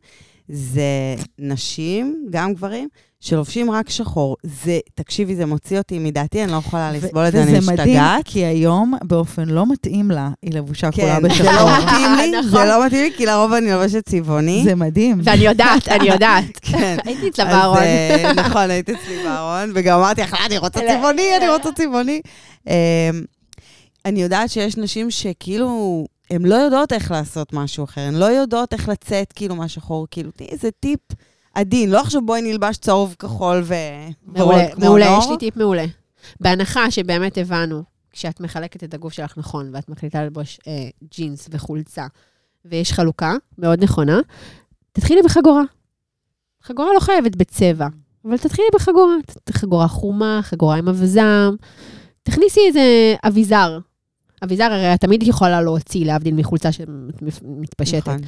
זה 0.52 1.14
נשים, 1.38 2.26
גם 2.30 2.54
גברים, 2.54 2.88
שלובשים 3.20 3.70
רק 3.70 3.90
שחור. 3.90 4.36
זה, 4.42 4.78
תקשיבי, 4.94 5.36
זה 5.36 5.46
מוציא 5.46 5.78
אותי 5.78 5.98
מדעתי, 5.98 6.44
אני 6.44 6.52
לא 6.52 6.56
יכולה 6.56 6.92
לסבול 6.92 7.26
את 7.26 7.32
זה, 7.32 7.42
אני 7.42 7.58
וזה 7.58 7.72
מדהים, 7.72 7.88
משתגעת. 7.88 8.22
כי 8.24 8.44
היום, 8.44 8.94
באופן 9.04 9.48
לא 9.48 9.66
מתאים 9.66 10.10
לה, 10.10 10.30
היא 10.42 10.52
לבושה 10.54 10.90
כולה 10.92 11.16
כן, 11.16 11.22
זה 11.22 11.28
בשחור. 11.28 11.52
לא 11.52 11.78
מתאים 11.78 12.16
לי, 12.16 12.38
נכון. 12.38 12.50
זה 12.50 12.64
לא 12.64 12.86
מתאים 12.86 13.02
לי, 13.02 13.10
כי 13.16 13.26
לרוב 13.26 13.52
אני 13.52 13.70
לובשת 13.72 14.08
צבעוני. 14.08 14.62
זה 14.64 14.74
מדהים. 14.74 15.20
ואני 15.24 15.44
יודעת, 15.44 15.88
אני 15.88 16.08
יודעת. 16.08 16.44
כן. 16.70 16.96
הייתי 17.04 17.28
אצלה 17.28 17.44
בארון. 17.44 17.78
אה, 17.78 18.32
נכון, 18.36 18.70
היית 18.70 18.90
אצלי 18.90 19.24
בארון, 19.24 19.72
וגם 19.74 19.98
אמרתי 19.98 20.20
לך, 20.20 20.36
אני 20.46 20.58
רוצה 20.58 20.80
צבעוני, 20.80 21.36
אני 21.36 21.48
רוצה 21.48 21.72
צבעוני. 21.72 22.20
אמ, 22.66 22.72
אני 24.04 24.22
יודעת 24.22 24.50
שיש 24.50 24.76
נשים 24.76 25.10
שכאילו, 25.10 26.06
הן 26.30 26.44
לא 26.44 26.54
יודעות 26.54 26.92
איך 26.92 27.10
לעשות 27.10 27.52
משהו 27.52 27.84
אחר, 27.84 28.00
הן 28.00 28.14
לא 28.14 28.24
יודעות 28.24 28.72
איך 28.72 28.88
לצאת 28.88 29.32
כאילו 29.32 29.56
מהשחור, 29.56 30.06
כאילו, 30.10 30.30
תני 30.30 30.46
איזה 30.46 30.70
טיפ 30.70 31.00
עדין, 31.54 31.90
לא 31.90 32.00
עכשיו 32.00 32.26
בואי 32.26 32.42
נלבש 32.42 32.76
צהוב 32.76 33.14
כחול 33.18 33.62
ו... 33.64 33.74
מעולה, 34.22 34.66
מעולה. 34.78 35.16
יש 35.18 35.26
לי 35.30 35.38
טיפ 35.38 35.56
מעולה. 35.56 35.84
בהנחה 36.40 36.90
שבאמת 36.90 37.38
הבנו, 37.38 37.82
כשאת 38.10 38.40
מחלקת 38.40 38.84
את 38.84 38.94
הגוף 38.94 39.12
שלך 39.12 39.38
נכון, 39.38 39.70
ואת 39.74 39.88
מחליטה 39.88 40.22
ללבוש 40.22 40.58
אה, 40.66 40.88
ג'ינס 41.10 41.48
וחולצה, 41.50 42.06
ויש 42.64 42.92
חלוקה 42.92 43.34
מאוד 43.58 43.82
נכונה, 43.84 44.20
תתחילי 44.92 45.22
בחגורה. 45.22 45.62
חגורה 46.62 46.94
לא 46.94 47.00
חייבת 47.00 47.36
בצבע, 47.36 47.86
אבל 48.24 48.38
תתחילי 48.38 48.68
בחגורה. 48.74 49.14
חגורה 49.50 49.88
חומה, 49.88 50.40
חגורה 50.42 50.76
עם 50.76 50.88
אבזם. 50.88 51.54
תכניסי 52.22 52.60
איזה 52.68 53.14
אביזר. 53.26 53.78
אביזר 54.44 54.64
הרי 54.72 54.98
תמיד 55.00 55.22
יכולה 55.22 55.62
להוציא, 55.62 56.06
להבדיל 56.06 56.34
מחולצה 56.34 56.68
שמתפשטת. 56.72 58.08
נכון. 58.08 58.20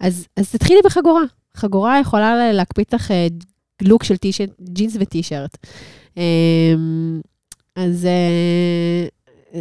אז, 0.00 0.26
אז 0.36 0.50
תתחילי 0.50 0.80
בחגורה. 0.84 1.22
חגורה 1.56 2.00
יכולה 2.00 2.34
לה- 2.36 2.52
להקפיץ 2.52 2.94
לך 2.94 3.10
אה, 3.10 3.26
לוק 3.82 4.04
של 4.04 4.16
טישרט, 4.16 4.50
ג'ינס 4.62 4.96
וטישרט. 5.00 5.56
אמ, 6.16 7.20
אז 7.76 8.04
אה, 8.06 9.08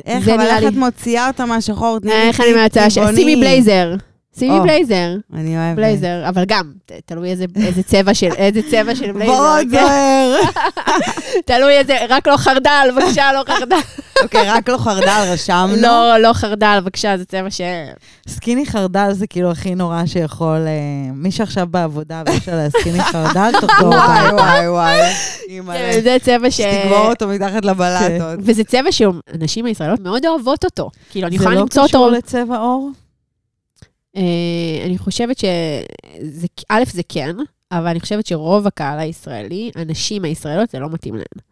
איך, 0.06 0.28
אבל 0.30 0.40
איך 0.42 0.62
לי- 0.62 0.68
את 0.68 0.74
מוציאה 0.74 1.28
אותה 1.28 1.46
מהשחור? 1.46 1.98
איך 2.12 2.42
אני 2.42 2.54
מהצעה? 2.54 2.90
שימי 2.90 3.36
בלייזר. 3.36 3.96
שימי. 4.40 4.60
בלייזר, 4.60 5.16
אני 5.34 5.58
אוהבת. 5.58 5.76
בלייזר, 5.76 6.30
אבל 6.30 6.44
גם, 6.48 6.72
תלוי 7.06 7.30
איזה 7.30 7.84
צבע 7.86 8.14
של, 8.14 8.32
איזה 8.38 8.62
צבע 8.72 8.96
של 8.96 9.12
בלייזר. 9.12 9.34
ורוד 9.34 9.68
כן? 9.72 9.80
זוהר. 9.82 10.36
תלוי 11.46 11.78
איזה, 11.78 11.98
רק 12.10 12.28
לא 12.28 12.38
חרדל, 12.38 12.90
בבקשה, 12.96 13.34
לא 13.34 13.44
חרדל. 13.48 13.76
אוקיי, 14.24 14.50
רק 14.50 14.70
לא 14.70 14.78
חרדל, 14.78 15.24
רשמנו. 15.28 15.76
לא, 15.76 16.18
לא 16.18 16.34
חרדל, 16.34 16.80
בבקשה, 16.82 17.18
זה 17.18 17.26
צבע 17.26 17.50
ש... 17.50 17.62
סקיני 18.28 18.66
חרדל 18.66 19.12
זה 19.12 19.28
כאילו 19.28 19.52
הכי 19.52 19.76
נורא 19.76 20.06
שיכול... 20.06 20.68
אה, 20.68 21.12
מי 21.14 21.32
שעכשיו 21.32 21.68
בעבודה 21.72 22.24
ויש 22.28 22.50
עליה 22.50 22.70
סקיני 22.70 23.04
חרדל, 23.04 23.52
תחזור 23.62 23.90
וואי. 23.90 24.32
וואי, 24.34 24.70
וואי. 24.70 25.78
כן. 25.78 26.02
זה 26.04 26.18
צבע 26.22 26.52
ש... 26.52 26.62
שתגמור 26.62 27.10
אותו 27.10 27.28
מתחת 27.28 27.66
לבלטות. 27.66 28.40
וזה 28.40 28.64
צבע 28.64 28.92
שהנשים 28.92 29.66
הישראליות 29.66 30.00
מאוד 30.00 30.26
אוהבות 30.26 30.66
אותו. 30.66 30.90
כאילו, 31.10 31.28
אני 31.28 31.38
זה 31.38 31.44
יכולה 31.44 31.56
לא 31.56 31.62
למצוא 31.62 31.88
קשור 31.88 32.06
אותו... 32.06 32.18
לצבע 32.18 32.58
עור? 32.58 32.92
אה, 34.16 34.86
אני 34.86 34.98
חושבת 34.98 35.38
שזה, 35.38 36.48
א', 36.70 36.84
זה 36.92 37.02
כן, 37.10 37.36
אבל 37.72 37.88
אני 37.88 38.00
חושבת 38.00 38.26
שרוב 38.26 38.68
הקהל 38.68 39.00
הישראלי, 39.00 39.72
הנשים 39.76 40.26
הישראליות, 40.26 40.70
זה 40.70 40.80
לא 40.80 40.90
מתאים 40.90 41.16
להן. 41.16 41.44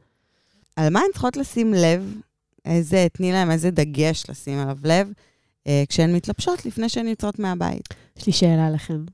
על 0.76 0.90
מה 0.90 1.00
הן 1.00 1.12
צריכות 1.12 1.38
לשים 1.38 1.74
לב? 1.74 2.14
איזה, 2.66 3.08
תני 3.14 3.32
להם 3.32 3.52
איזה 3.52 3.72
דגש 3.72 4.24
לשים 4.30 4.60
עליו 4.60 4.78
לב, 4.84 5.12
אה, 5.68 5.84
כשהן 5.90 6.16
מתלבשות 6.16 6.66
לפני 6.66 6.90
שהן 6.90 7.08
יוצאות 7.08 7.40
מהבית. 7.40 7.90
יש 8.18 8.28
לי 8.28 8.34
שאלה 8.34 8.70
לכם, 8.70 9.06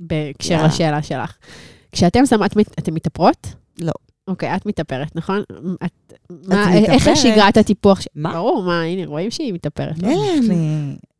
בהקשר 0.00 0.54
יאללה. 0.54 0.66
לשאלה 0.66 1.02
שלך. 1.02 1.36
כשאתם 1.92 2.26
שמת, 2.26 2.56
אתן 2.78 2.94
מתאפרות? 2.94 3.46
לא. 3.80 3.92
אוקיי, 4.28 4.56
את 4.56 4.66
מתאפרת, 4.66 5.16
נכון? 5.16 5.42
את, 5.84 6.12
מה, 6.30 6.80
מתאפרת? 6.80 6.88
איך 6.88 7.16
שגרת 7.16 7.56
הטיפוח? 7.56 8.00
מה? 8.14 8.32
ברור, 8.32 8.62
מה, 8.62 8.82
הנה, 8.82 9.06
רואים 9.06 9.30
שהיא 9.30 9.52
מתאפרת. 9.52 10.00
כן. 10.00 10.08
יש 10.08 10.48
לי 10.48 10.56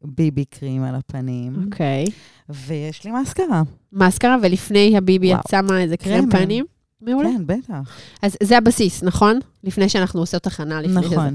ביבי 0.05 0.45
קרים 0.45 0.83
על 0.83 0.95
הפנים, 0.95 1.65
אוקיי. 1.65 2.05
ויש 2.49 3.05
לי 3.05 3.11
מאסקרה. 3.11 3.63
מאסקרה, 3.93 4.37
ולפני 4.43 4.97
הביבי. 4.97 5.35
את 5.35 5.41
שמה 5.51 5.81
איזה 5.81 5.97
קרם. 5.97 6.31
פנים? 6.31 6.65
מעולה. 7.01 7.29
כן, 7.29 7.47
בטח. 7.47 7.97
אז 8.23 8.37
זה 8.43 8.59
הבסיס, 8.59 9.03
נכון? 9.03 9.39
לפני 9.65 9.89
שאנחנו 9.89 10.21
עושות 10.21 10.47
הכנה 10.47 10.81
לפני 10.81 11.03
שזה. 11.03 11.17
נכון. 11.17 11.35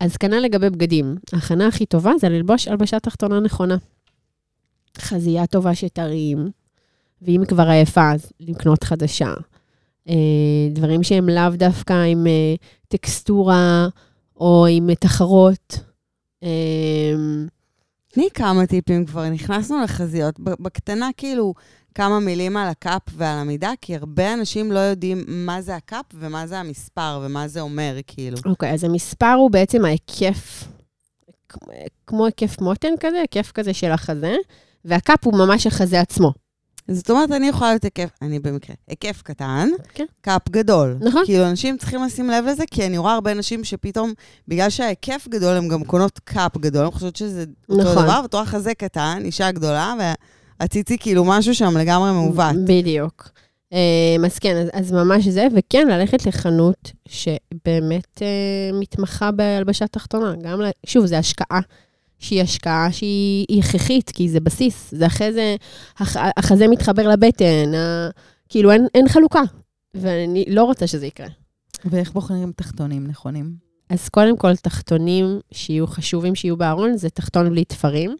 אז 0.00 0.16
כנ"ל 0.16 0.40
לגבי 0.40 0.70
בגדים. 0.70 1.16
ההכנה 1.32 1.66
הכי 1.66 1.86
טובה 1.86 2.12
זה 2.20 2.28
ללבוש 2.28 2.68
הלבשה 2.68 3.00
תחתונה 3.00 3.40
נכונה. 3.40 3.76
חזייה 4.98 5.46
טובה 5.46 5.74
שתרים, 5.74 6.50
ואם 7.22 7.42
כבר 7.48 7.68
עייפה, 7.68 8.12
אז 8.12 8.32
לקנות 8.40 8.84
חדשה. 8.84 9.34
אה, 10.08 10.14
דברים 10.72 11.02
שהם 11.02 11.28
לאו 11.28 11.50
דווקא 11.56 12.04
עם 12.04 12.26
אה, 12.26 12.54
טקסטורה 12.88 13.88
או 14.36 14.66
עם 14.70 14.94
תחרות. 14.94 15.80
תני 18.16 18.28
כמה 18.34 18.66
טיפים 18.66 19.06
כבר, 19.06 19.28
נכנסנו 19.28 19.82
לחזיות. 19.82 20.40
בקטנה, 20.40 21.08
כאילו, 21.16 21.54
כמה 21.94 22.20
מילים 22.20 22.56
על 22.56 22.68
ה 22.68 22.76
cup 22.76 23.02
ועל 23.12 23.38
המידה, 23.38 23.72
כי 23.80 23.96
הרבה 23.96 24.34
אנשים 24.34 24.72
לא 24.72 24.78
יודעים 24.78 25.24
מה 25.28 25.62
זה 25.62 25.76
ה 25.76 25.83
cup 25.83 26.04
ומה 26.14 26.46
זה 26.46 26.58
המספר 26.58 27.20
ומה 27.24 27.48
זה 27.48 27.60
אומר, 27.60 27.96
כאילו. 28.06 28.36
אוקיי, 28.46 28.72
אז 28.72 28.84
המספר 28.84 29.32
הוא 29.32 29.50
בעצם 29.50 29.84
ההיקף, 29.84 30.64
כמו 32.06 32.26
היקף 32.26 32.60
מותן 32.60 32.92
כזה, 33.00 33.20
היקף 33.20 33.52
כזה 33.52 33.74
של 33.74 33.90
החזה, 33.90 34.36
וה 34.84 35.00
cup 35.00 35.24
הוא 35.24 35.38
ממש 35.38 35.66
החזה 35.66 36.00
עצמו. 36.00 36.32
זאת 36.90 37.10
אומרת, 37.10 37.30
אני 37.30 37.48
יכולה 37.48 37.70
להיות 37.70 37.84
היקף, 37.84 38.08
אני 38.22 38.38
במקרה, 38.38 38.76
היקף 38.88 39.22
קטן, 39.22 39.68
כן. 39.94 40.04
cup 40.20 40.48
גדול. 40.48 40.96
נכון. 41.00 41.22
כאילו, 41.24 41.46
אנשים 41.46 41.76
צריכים 41.76 42.04
לשים 42.04 42.30
לב 42.30 42.44
לזה, 42.44 42.64
כי 42.70 42.86
אני 42.86 42.98
רואה 42.98 43.14
הרבה 43.14 43.34
נשים 43.34 43.64
שפתאום, 43.64 44.12
בגלל 44.48 44.70
שההיקף 44.70 45.26
גדול, 45.28 45.56
הן 45.56 45.68
גם 45.68 45.84
קונות 45.84 46.18
cup 46.24 46.56
גדול, 46.56 46.82
אני 46.82 46.92
חושבת 46.92 47.16
שזה 47.16 47.44
אותו 47.68 47.82
נכון. 47.82 48.02
דבר, 48.04 48.20
ואת 48.22 48.34
רואה 48.34 48.46
חזה 48.46 48.74
קטן, 48.74 49.22
אישה 49.24 49.50
גדולה, 49.50 49.94
והציצי 50.60 50.98
כאילו 50.98 51.24
משהו 51.24 51.54
שם 51.54 51.76
לגמרי 51.76 52.12
מעוות. 52.12 52.56
בדיוק. 52.64 53.28
אה, 53.72 54.26
אז 54.26 54.38
כן, 54.38 54.56
אז, 54.56 54.68
אז 54.72 54.92
ממש 54.92 55.28
זה, 55.28 55.46
וכן, 55.56 55.88
ללכת 55.88 56.26
לחנות 56.26 56.92
שבאמת 57.08 58.22
אה, 58.22 58.78
מתמחה 58.80 59.30
בהלבשה 59.30 59.86
תחתונה. 59.86 60.34
גם, 60.42 60.60
שוב, 60.86 61.06
זו 61.06 61.16
השקעה 61.16 61.60
שהיא 62.18 62.42
השקעה 62.42 62.92
שהיא 62.92 63.46
היא 63.48 63.62
הכרחית, 63.62 64.10
כי 64.10 64.28
זה 64.28 64.40
בסיס. 64.40 64.94
זה 64.94 65.06
אחרי 65.06 65.32
זה, 65.32 65.56
הח, 65.98 66.16
החזה 66.36 66.68
מתחבר 66.68 67.08
לבטן, 67.08 67.74
ה, 67.74 68.08
כאילו 68.48 68.70
אין, 68.70 68.86
אין 68.94 69.08
חלוקה. 69.08 69.42
ואני 69.94 70.44
לא 70.48 70.64
רוצה 70.64 70.86
שזה 70.86 71.06
יקרה. 71.06 71.28
ואיך 71.84 72.12
בוחרים 72.12 72.52
תחתונים 72.56 73.06
נכונים? 73.06 73.66
אז 73.90 74.08
קודם 74.08 74.36
כל, 74.36 74.56
תחתונים 74.56 75.40
שיהיו 75.52 75.86
חשובים 75.86 76.34
שיהיו 76.34 76.56
בארון, 76.56 76.96
זה 76.96 77.10
תחתון 77.10 77.50
בלי 77.50 77.64
תפרים. 77.64 78.16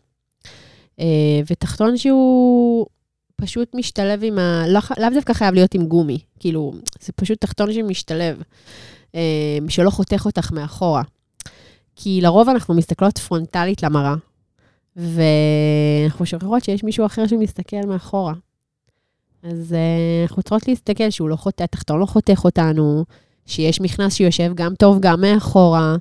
אה, 1.01 1.41
ותחתון 1.51 1.97
שהוא 1.97 2.87
פשוט 3.37 3.75
משתלב 3.75 4.21
עם 4.25 4.39
ה... 4.39 4.65
לא, 4.69 4.81
לאו 4.99 5.09
דווקא 5.15 5.33
חייב 5.33 5.55
להיות 5.55 5.75
עם 5.75 5.87
גומי, 5.87 6.19
כאילו, 6.41 6.75
זה 7.01 7.13
פשוט 7.13 7.41
תחתון 7.41 7.73
שמשתלב, 7.73 8.43
אה, 9.15 9.59
שלא 9.69 9.91
חותך 9.91 10.23
אותך 10.27 10.53
מאחורה. 10.53 11.03
כי 11.97 12.21
לרוב 12.21 12.49
אנחנו 12.49 12.75
מסתכלות 12.75 13.19
פרונטלית 13.19 13.83
למראה, 13.83 14.15
ואנחנו 14.97 16.27
שוכחות 16.27 16.65
שיש 16.65 16.85
מישהו 16.85 17.07
אחר 17.07 17.27
שמסתכל 17.27 17.87
מאחורה. 17.87 18.35
אז 19.43 19.73
אה, 19.73 20.23
אנחנו 20.23 20.43
צריכות 20.43 20.69
להסתכל 20.69 21.11
שהוא 21.11 21.29
לא 21.29 21.37
חותך, 21.37 21.65
התחתון 21.65 22.01
לא 22.01 22.07
חותך 22.07 22.45
אותנו, 22.45 23.05
שיש 23.47 23.81
מכנס 23.81 24.15
שיושב 24.15 24.53
גם 24.55 24.75
טוב, 24.75 25.01
גם 25.01 25.21
מאחורה, 25.21 25.97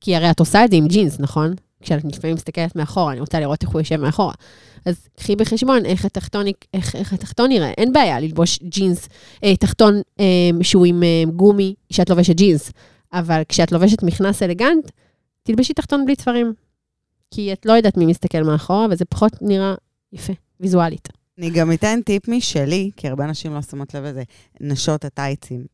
כי 0.00 0.16
הרי 0.16 0.30
את 0.30 0.40
עושה 0.40 0.64
את 0.64 0.70
זה 0.70 0.76
עם 0.76 0.86
ג'ינס, 0.86 1.20
נכון? 1.20 1.54
כשאת 1.80 2.04
לפעמים 2.04 2.36
מסתכלת 2.36 2.76
מאחורה, 2.76 3.12
אני 3.12 3.20
רוצה 3.20 3.40
לראות 3.40 3.62
איך 3.62 3.70
הוא 3.70 3.80
יושב 3.80 3.96
מאחורה. 3.96 4.34
אז 4.86 5.08
קחי 5.16 5.36
בחשבון 5.36 5.86
איך 5.86 6.04
התחתון, 6.04 6.46
איך, 6.74 6.96
איך 6.96 7.12
התחתון 7.12 7.48
נראה. 7.48 7.70
אין 7.70 7.92
בעיה 7.92 8.20
ללבוש 8.20 8.58
ג'ינס, 8.62 9.08
אה, 9.44 9.56
תחתון 9.56 10.00
אה, 10.20 10.24
שהוא 10.62 10.86
עם 10.86 11.02
אה, 11.02 11.22
גומי, 11.36 11.74
שאת 11.90 12.10
לובשת 12.10 12.36
ג'ינס. 12.36 12.72
אבל 13.12 13.42
כשאת 13.48 13.72
לובשת 13.72 14.02
מכנס 14.02 14.42
אלגנט, 14.42 14.90
תלבשי 15.44 15.72
תחתון 15.72 16.04
בלי 16.04 16.16
צפרים. 16.16 16.52
כי 17.30 17.52
את 17.52 17.66
לא 17.66 17.72
יודעת 17.72 17.96
מי 17.96 18.06
מסתכל 18.06 18.42
מאחורה, 18.42 18.86
וזה 18.90 19.04
פחות 19.04 19.32
נראה 19.40 19.74
יפה, 20.12 20.32
ויזואלית. 20.60 21.08
אני 21.38 21.50
גם 21.50 21.72
אתן 21.72 22.00
טיפ 22.04 22.28
משלי, 22.28 22.90
כי 22.96 23.08
הרבה 23.08 23.24
אנשים 23.24 23.54
לא 23.54 23.62
שמות 23.62 23.94
לב 23.94 24.04
לזה, 24.04 24.22
נשות 24.60 25.04
הטייצים. 25.04 25.64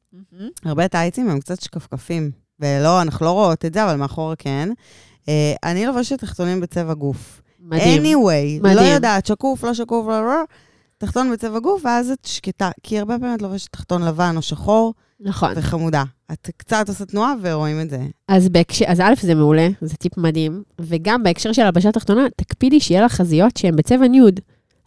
הרבה 0.64 0.88
טייצים 0.88 1.30
הם 1.30 1.40
קצת 1.40 1.61
שקפקפים, 1.61 2.30
ולא, 2.61 3.02
אנחנו 3.02 3.26
לא 3.26 3.30
רואות 3.30 3.64
את 3.64 3.74
זה, 3.74 3.85
אבל 3.85 3.96
מאחורה 3.96 4.37
כן. 4.37 4.68
אה, 5.28 5.54
אני 5.64 5.87
לובשת 5.87 6.20
תחתונים 6.20 6.61
בצבע 6.61 6.94
גוף. 6.94 7.42
מדהים. 7.61 8.02
anyway, 8.02 8.62
מדהים. 8.62 8.76
לא 8.76 8.80
יודעת, 8.80 9.26
שקוף, 9.26 9.64
לא 9.64 9.74
שקוף, 9.74 10.06
לא, 10.06 10.26
לא, 10.26 10.42
תחתון 10.98 11.33
בצבע 11.33 11.59
גוף, 11.59 11.83
ואז 11.85 12.11
את 12.11 12.24
שקטה. 12.24 12.70
כי 12.83 12.98
הרבה 12.98 13.18
פעמים 13.18 13.35
את 13.35 13.42
לובשת 13.42 13.72
תחתון 13.72 14.02
לבן 14.02 14.37
או 14.37 14.42
שחור, 14.42 14.94
נכון. 15.20 15.52
וחמודה. 15.56 16.04
את 16.33 16.50
קצת 16.56 16.88
עושה 16.88 17.04
תנועה 17.04 17.35
ורואים 17.42 17.80
את 17.80 17.90
זה. 17.90 17.98
אז, 18.28 18.48
בהקשר, 18.48 18.85
אז 18.88 19.00
א', 19.00 19.14
זה 19.20 19.35
מעולה, 19.35 19.68
זה 19.80 19.96
טיפ 19.96 20.18
מדהים, 20.18 20.62
וגם 20.80 21.22
בהקשר 21.22 21.52
של 21.52 21.62
הלבשה 21.62 21.92
תחתונה, 21.92 22.26
תקפידי 22.37 22.80
שיהיה 22.80 23.04
לך 23.04 23.12
חזיות 23.12 23.56
שהן 23.56 23.76
בצבע 23.76 24.09
ניוד. 24.09 24.40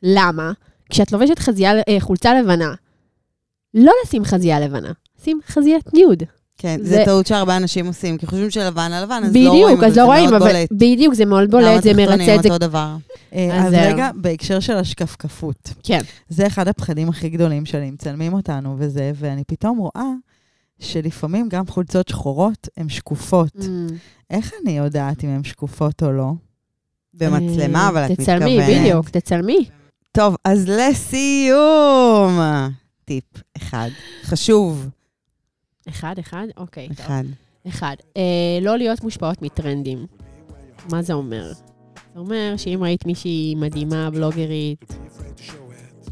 למה? 0.03 0.51
כשאת 0.89 1.11
לובשת 1.11 1.39
חזייה, 1.39 1.71
אה, 1.89 1.99
חולצה 1.99 2.41
לבנה, 2.41 2.73
לא 3.73 3.91
לשים 4.03 4.25
חזייה 4.25 4.59
לבנה, 4.59 4.91
שים 5.23 5.39
חזיית 5.47 5.93
ניוד. 5.93 6.23
כן, 6.57 6.77
זה- 6.81 6.89
זה 6.89 7.01
טעות 7.05 7.27
שהרבה 7.27 7.57
אנשים 7.57 7.85
עושים, 7.87 8.17
כי 8.17 8.27
חושבים 8.27 8.49
שלבן 8.51 8.91
על 8.91 9.03
לבן, 9.03 9.21
אז 9.25 9.35
לא 9.35 9.49
רואים 9.49 9.65
בדיוק, 9.65 9.79
את 9.83 9.87
אז 9.87 9.93
זה, 9.93 10.01
לא 10.01 10.05
רואים, 10.05 10.27
אבל 10.29 10.39
בולט. 10.39 10.69
בדיוק, 10.71 11.13
זה 11.13 11.25
מאוד 11.25 11.51
בולט, 11.51 11.83
זה 11.83 11.93
מרצה 11.93 12.35
את 12.35 12.43
זה. 12.43 12.49
אותו 12.49 12.57
דבר. 12.57 12.95
אה, 13.33 13.57
אז 13.67 13.67
אז. 13.67 13.73
רגע, 13.73 14.09
בהקשר 14.15 14.59
של 14.59 14.73
השקפקפות. 14.77 15.69
כן. 15.83 15.99
זה 16.29 16.47
אחד 16.47 16.67
הפחדים 16.67 17.09
הכי 17.09 17.29
גדולים 17.29 17.65
שלי, 17.65 17.91
מצלמים 17.91 18.33
אותנו 18.33 18.75
וזה, 18.79 19.11
ואני 19.15 19.43
פתאום 19.47 19.77
רואה 19.77 20.09
שלפעמים 20.79 21.49
גם 21.49 21.67
חולצות 21.67 22.07
שחורות 22.07 22.67
הן 22.77 22.89
שקופות. 22.89 23.55
Mm. 23.55 23.61
אה, 23.61 23.95
איך 24.37 24.51
אני 24.63 24.77
יודעת 24.77 25.23
אם 25.23 25.29
הן 25.29 25.43
שקופות 25.43 26.03
או 26.03 26.11
לא? 26.11 26.31
במצלמה, 27.13 27.83
אה, 27.83 27.89
אבל 27.89 28.05
את 28.05 28.11
מתכוונת. 28.11 28.39
תצלמי, 28.41 28.59
בדיוק, 28.79 29.09
תצלמי. 29.09 29.65
טוב, 30.11 30.35
אז 30.45 30.65
לסיום, 30.69 32.39
טיפ 33.05 33.23
אחד, 33.57 33.89
חשוב, 34.23 34.87
אחד, 35.89 36.19
אחד, 36.19 36.47
אוקיי. 36.57 36.87
טוב. 36.87 36.99
אחד. 36.99 37.23
אחד, 37.67 37.95
אה, 38.17 38.21
לא 38.61 38.77
להיות 38.77 39.03
מושפעות 39.03 39.41
מטרנדים. 39.41 40.05
מה 40.91 41.01
זה 41.01 41.13
אומר? 41.13 41.53
זה 42.13 42.19
אומר 42.19 42.53
שאם 42.57 42.79
ראית 42.81 43.05
מישהי 43.05 43.55
מדהימה, 43.57 44.09
בלוגרית, 44.11 44.93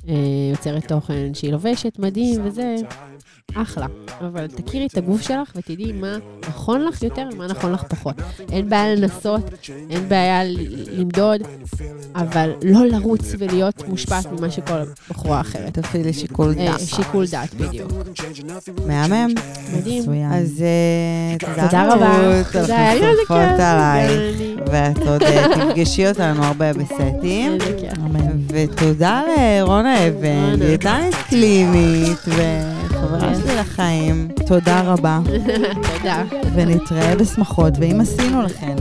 אה, 0.10 0.14
יוצרת 0.52 0.88
תוכן, 0.88 1.34
שהיא 1.34 1.52
לובשת 1.52 2.00
מדהים 2.00 2.46
וזה, 2.46 2.76
אחלה. 3.56 3.86
אבל 4.22 4.48
תכירי 4.48 4.86
את 4.86 4.98
הגוף 4.98 5.22
שלך 5.22 5.52
ותדעי 5.56 5.92
מה 5.92 6.18
נכון 6.50 6.82
לך 6.86 7.04
יותר 7.04 7.30
ומה 7.34 7.48
נכון 7.48 7.72
לך 7.72 7.84
פחות. 7.84 8.16
אין 8.52 8.70
בעיה 8.70 8.96
לנסות, 8.96 9.42
אין 9.90 10.10
בעיה 10.10 10.42
למדוד, 10.92 11.42
אבל 12.16 12.52
לא 12.64 12.86
לרוץ 12.86 13.36
ולהיות 13.38 13.88
מושפעת 13.88 14.26
ממה 14.32 14.52
שכל 14.52 14.82
בחורה 15.10 15.42
אחרת. 15.42 15.74
תפעילי 15.74 16.14
שיקול 16.14 16.54
אה, 16.60 16.66
דעת. 16.66 16.80
שיקול 16.80 17.26
דעת, 17.32 17.54
בדיוק. 17.54 17.92
מהמם. 18.88 19.34
מדהים. 19.78 20.04
אז 20.32 20.64
אה, 20.64 21.62
תודה 21.62 21.94
רבה. 21.94 22.44
תודה, 22.52 22.78
היה 22.78 22.96
לי 22.96 23.02
איזה 23.02 23.22
החשופות 23.22 23.38
כיף. 23.38 23.60
עליי. 23.60 24.06
יאללה. 24.06 24.64
ואת 24.72 25.08
עוד 25.08 25.24
אה, 25.24 25.46
תפגשי 25.56 26.08
אותנו 26.08 26.44
הרבה 26.44 26.74
בסטים. 26.74 27.58
ותודה 28.48 29.22
לרונה 29.38 30.08
אבן. 30.08 30.56
דיאטנית 30.60 31.16
קלינית 31.30 32.18
וחברה 32.92 33.36
שלי 33.36 33.56
לחיים. 33.56 34.28
תודה 34.48 34.82
רבה, 34.82 35.20
תודה. 35.98 36.24
ונתראה 36.56 37.16
בשמחות, 37.16 37.74
ואם 37.80 38.02
עשינו 38.02 38.42
לכם 38.42 38.76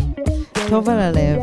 טוב 0.68 0.88
על 0.88 0.98
הלב, 0.98 1.38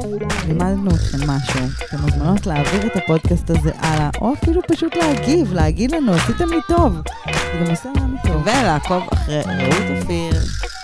לימדנו 0.48 0.92
אתכם 0.92 1.18
משהו, 1.30 1.60
אתם 1.90 1.98
מוזמנות 2.02 2.48
להעביר 2.48 2.88
את 2.88 2.96
הפודקאסט 2.96 3.50
הזה 3.50 3.72
הלאה, 3.80 4.10
או 4.22 4.34
אפילו 4.34 4.62
פשוט 4.68 4.96
להגיב, 4.96 5.54
להגיד 5.54 5.92
לנו, 5.92 6.14
עשיתם 6.14 6.50
לי 6.50 6.60
טוב. 6.68 6.94
זה 7.26 7.66
גם 7.66 7.70
עושה 7.72 7.90
לנו 7.96 8.18
טוב. 8.24 8.42
ולעקוב 8.44 9.04
אחרי 9.14 9.42
רעות 9.42 10.02
אופיר 10.02 10.34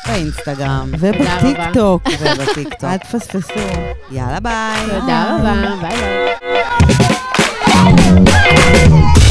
באינסטגרם 0.08 0.92
ובטיקטוק, 1.00 2.10
ובטיקטוק. 2.20 2.84
אל 2.84 2.98
תפספסו. 2.98 3.60
יאללה 4.12 4.40
ביי. 4.40 5.00
תודה 5.00 5.38
רבה. 5.40 5.54
ביי 5.82 5.92
ביי. 8.90 9.23